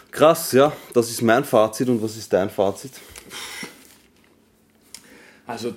[0.09, 0.73] Krass, ja.
[0.93, 1.87] Das ist mein Fazit.
[1.87, 2.91] Und was ist dein Fazit?
[5.47, 5.75] Also,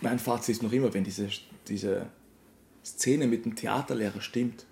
[0.00, 1.28] mein Fazit ist noch immer, wenn diese,
[1.68, 2.06] diese
[2.84, 4.64] Szene mit dem Theaterlehrer stimmt,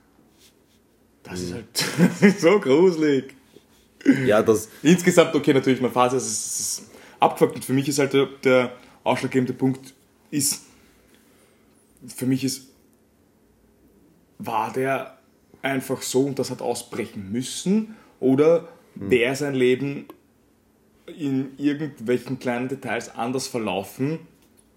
[1.23, 1.45] das Mhm.
[1.47, 3.35] ist halt das ist so gruselig.
[4.27, 6.91] Ja, das, Insgesamt, okay, natürlich, mein Fazit ist, ist, ist
[7.21, 9.95] abgefuckt und für mich ist halt der, der ausschlaggebende Punkt,
[10.31, 10.63] ist,
[12.09, 12.67] für mich ist,
[14.39, 15.19] war der
[15.63, 20.07] einfach so und das hat ausbrechen müssen oder wäre sein Leben
[21.07, 24.21] in irgendwelchen kleinen Details anders verlaufen,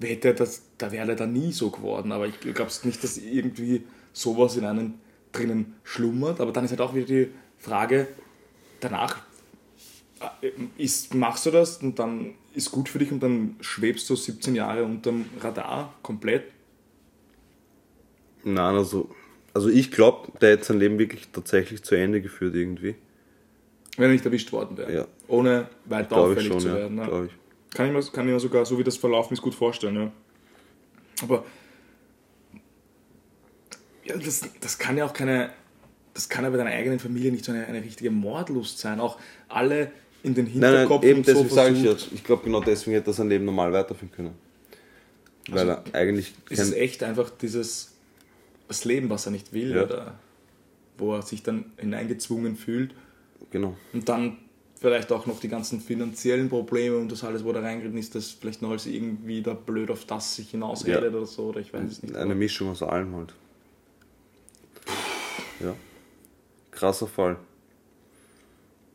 [0.02, 2.12] hätte das, da wäre dann nie so geworden.
[2.12, 4.96] Aber ich glaube nicht, dass irgendwie sowas in einem
[5.32, 6.40] drinnen schlummert.
[6.40, 8.08] Aber dann ist halt auch wieder die Frage,
[8.80, 9.22] danach
[10.42, 14.16] äh, ist, machst du das und dann ist gut für dich und dann schwebst du
[14.16, 16.46] 17 Jahre unterm Radar komplett.
[18.44, 19.10] nein, also,
[19.54, 22.96] also ich glaube, der hätte sein Leben wirklich tatsächlich zu Ende geführt irgendwie.
[23.98, 24.94] Wenn er nicht erwischt worden wäre.
[24.94, 25.08] Ja.
[25.28, 26.76] Ohne weiter auffällig schon, zu ja.
[26.76, 26.98] werden.
[26.98, 27.06] Ja.
[27.06, 27.76] Glaube ich.
[27.76, 29.96] Kann ich, mir, kann ich mir sogar, so wie das verlaufen ist, gut vorstellen.
[29.96, 30.12] Ja.
[31.24, 31.46] Aber
[34.04, 35.50] ja, das, das kann ja auch keine,
[36.14, 39.00] das kann ja bei deiner eigenen Familie nicht so eine, eine richtige Mordlust sein.
[39.00, 39.18] Auch
[39.50, 39.92] alle
[40.24, 42.08] in den Nein, nein, Hinterkopf eben und so deswegen sage ich jetzt.
[42.14, 44.36] Ich glaube, genau deswegen hätte er sein Leben normal weiterführen können.
[45.50, 47.92] Weil Also, er eigentlich Es ist kein, echt einfach dieses
[48.68, 49.84] das Leben, was er nicht will, Ja.
[49.84, 50.16] oder
[50.98, 52.96] wo er sich dann hineingezwungen fühlt
[53.52, 53.76] Genau.
[53.94, 54.38] und dann
[54.80, 58.32] vielleicht auch noch die ganzen finanziellen Probleme und das alles, wo da reingeritten ist, das
[58.32, 61.84] vielleicht noch als irgendwie da blöd auf das sich hinausredet oder so, oder ich weiß
[61.92, 62.16] es nicht.
[62.16, 63.34] Eine Mischung aus allem halt.
[65.62, 65.74] Ja.
[66.72, 67.38] Krasser Fall.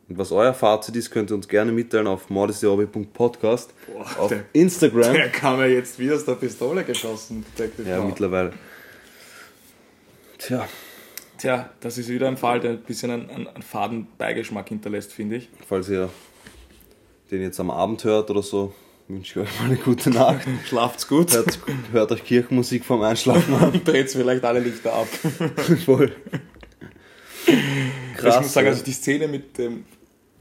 [0.07, 3.73] Und was euer Fazit ist, könnt ihr uns gerne mitteilen auf mordisdehobby.podcast
[4.17, 5.13] auf der- Instagram.
[5.13, 8.07] Der kam ja jetzt wie aus der Pistole geschossen, Detective Ja, Brown.
[8.09, 8.53] mittlerweile.
[10.37, 10.67] Tja,
[11.41, 15.37] Tja, das ist wieder ein Fall, der ein bisschen einen, einen, faden Beigeschmack hinterlässt, finde
[15.37, 15.49] ich.
[15.67, 16.11] falls ihr
[17.31, 18.75] den jetzt am Abend hört oder so,
[19.07, 20.47] wünsche ich euch mal eine gute Nacht.
[20.67, 21.33] Schlaft's gut.
[21.33, 21.57] hört,
[21.93, 23.81] hört euch Kirchenmusik vorm Einschlafen an.
[23.85, 25.07] Dreht's vielleicht alle Lichter ab.
[25.85, 26.15] Voll.
[27.47, 29.85] ich muss sagen, also die Szene mit dem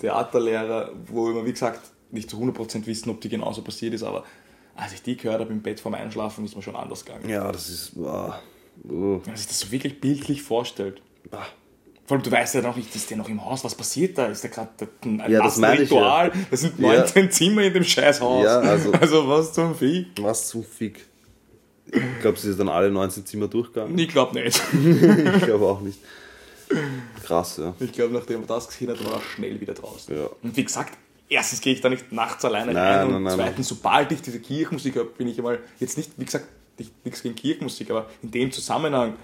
[0.00, 1.80] Theaterlehrer, wo wir, wie gesagt,
[2.10, 4.24] nicht zu 100% wissen, ob die genauso passiert ist, aber
[4.76, 7.26] als ich die gehört habe im Bett vorm Einschlafen, ist mir schon anders gegangen.
[7.26, 7.96] Ja, das ist.
[8.04, 8.38] ah,
[8.88, 9.20] oh.
[9.22, 11.00] Wenn man sich das so wirklich bildlich vorstellt.
[11.30, 11.46] Ah.
[12.06, 14.26] Vor allem, du weißt ja noch nicht, ist der noch im Haus, was passiert da?
[14.26, 14.70] Ist der gerade
[15.04, 16.32] ein Ja, das Ritual?
[16.50, 18.44] Das sind 19 Zimmer in dem Scheißhaus.
[18.44, 20.06] Ja, also- also was zum Vieh?
[20.20, 21.06] Was zum Fick.
[21.86, 23.96] Ich glaube, sie ist dann alle 19 Zimmer durchgegangen.
[23.98, 24.60] Ich glaube nicht.
[24.72, 25.98] Ich glaube auch nicht.
[27.24, 27.74] Krass, ja.
[27.80, 30.16] Ich glaube, nachdem er das gesehen hat, war er schnell wieder draußen.
[30.16, 30.28] Ja.
[30.42, 30.96] Und wie gesagt,
[31.28, 34.22] erstens gehe ich da nicht nachts alleine Nein, rein nein, und nein, zweitens, sobald ich
[34.22, 36.46] diese Kirchenmusik habe, bin ich einmal jetzt nicht, wie gesagt,
[36.80, 39.14] nicht, nichts gegen Kirchenmusik, aber in dem Zusammenhang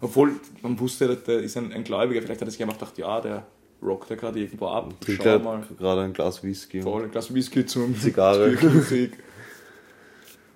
[0.00, 3.20] Obwohl, man wusste, der ist ein, ein Gläubiger, vielleicht hat er sich einfach gedacht, ja,
[3.20, 3.46] der
[3.82, 4.94] rockt ja gerade irgendwo ab.
[5.00, 6.82] Trinkt gerade ein Glas Whisky.
[6.82, 8.50] Voll, ein Glas Whisky zum Zigarre.
[8.62, 9.18] Musik.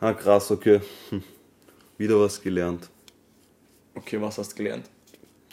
[0.00, 0.80] Ah, krass, okay.
[1.10, 1.22] Hm.
[1.98, 2.88] Wieder was gelernt.
[3.94, 4.88] Okay, was hast du gelernt?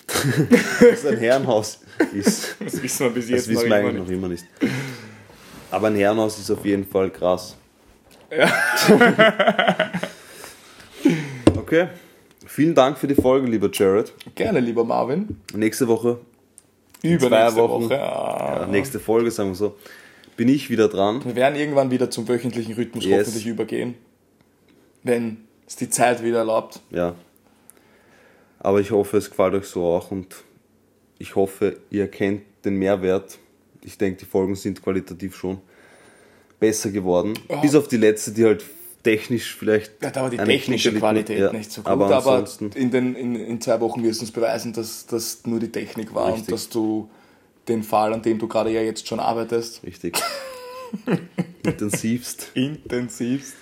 [0.82, 1.82] Dass ein Herrenhaus
[2.14, 2.56] ist.
[2.60, 4.46] Das wissen wir bis Das jetzt wissen noch wir eigentlich noch immer nicht.
[5.70, 7.56] Aber ein Herrenhaus ist auf jeden Fall krass.
[8.32, 8.52] Ja.
[11.70, 11.88] Okay.
[12.48, 14.12] Vielen Dank für die Folge, lieber Jared.
[14.34, 15.38] Gerne, lieber Marvin.
[15.54, 16.18] Nächste Woche,
[17.04, 17.84] Übernächste zwei Wochen.
[17.84, 18.02] Woche.
[18.02, 18.62] Ah.
[18.62, 19.76] ja, nächste Folge, sagen wir so,
[20.36, 21.24] bin ich wieder dran.
[21.24, 23.20] Wir werden irgendwann wieder zum wöchentlichen Rhythmus Yes.
[23.28, 23.94] hoffentlich übergehen.
[25.04, 26.80] Wenn es die Zeit wieder erlaubt.
[26.90, 27.14] Ja.
[28.58, 30.38] Aber ich hoffe, es gefällt euch so auch und
[31.20, 33.38] ich hoffe, ihr erkennt den Mehrwert.
[33.84, 35.60] Ich denke, die Folgen sind qualitativ schon
[36.60, 37.36] besser geworden.
[37.48, 37.58] Ja.
[37.58, 38.66] Bis auf die letzte, die halt
[39.04, 40.02] technisch vielleicht.
[40.04, 42.46] Ja, da war die technische Qualität ja, nicht so gut, Aber aber,
[42.76, 46.14] in, den, in, in zwei Wochen wirst du uns beweisen, dass das nur die Technik
[46.14, 46.44] war Richtig.
[46.48, 47.10] und dass du
[47.68, 50.18] den Fall, an dem du gerade ja jetzt schon arbeitest, richtig.
[51.64, 52.48] Intensivst.
[52.54, 53.54] intensivst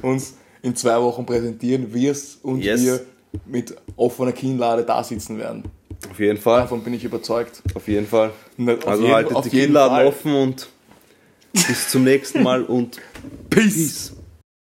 [0.00, 2.82] uns in zwei Wochen präsentieren wirst und Yes.
[2.82, 3.00] wir
[3.46, 5.64] mit offener Kinnlade da sitzen werden.
[6.10, 6.60] Auf jeden Fall.
[6.62, 7.62] Davon bin ich überzeugt.
[7.74, 8.30] Auf jeden Fall.
[8.56, 10.68] Na, auf Also jeden- haltet auf die Kinnladen offen und
[11.52, 13.00] bis zum nächsten Mal und
[13.50, 14.12] Peace.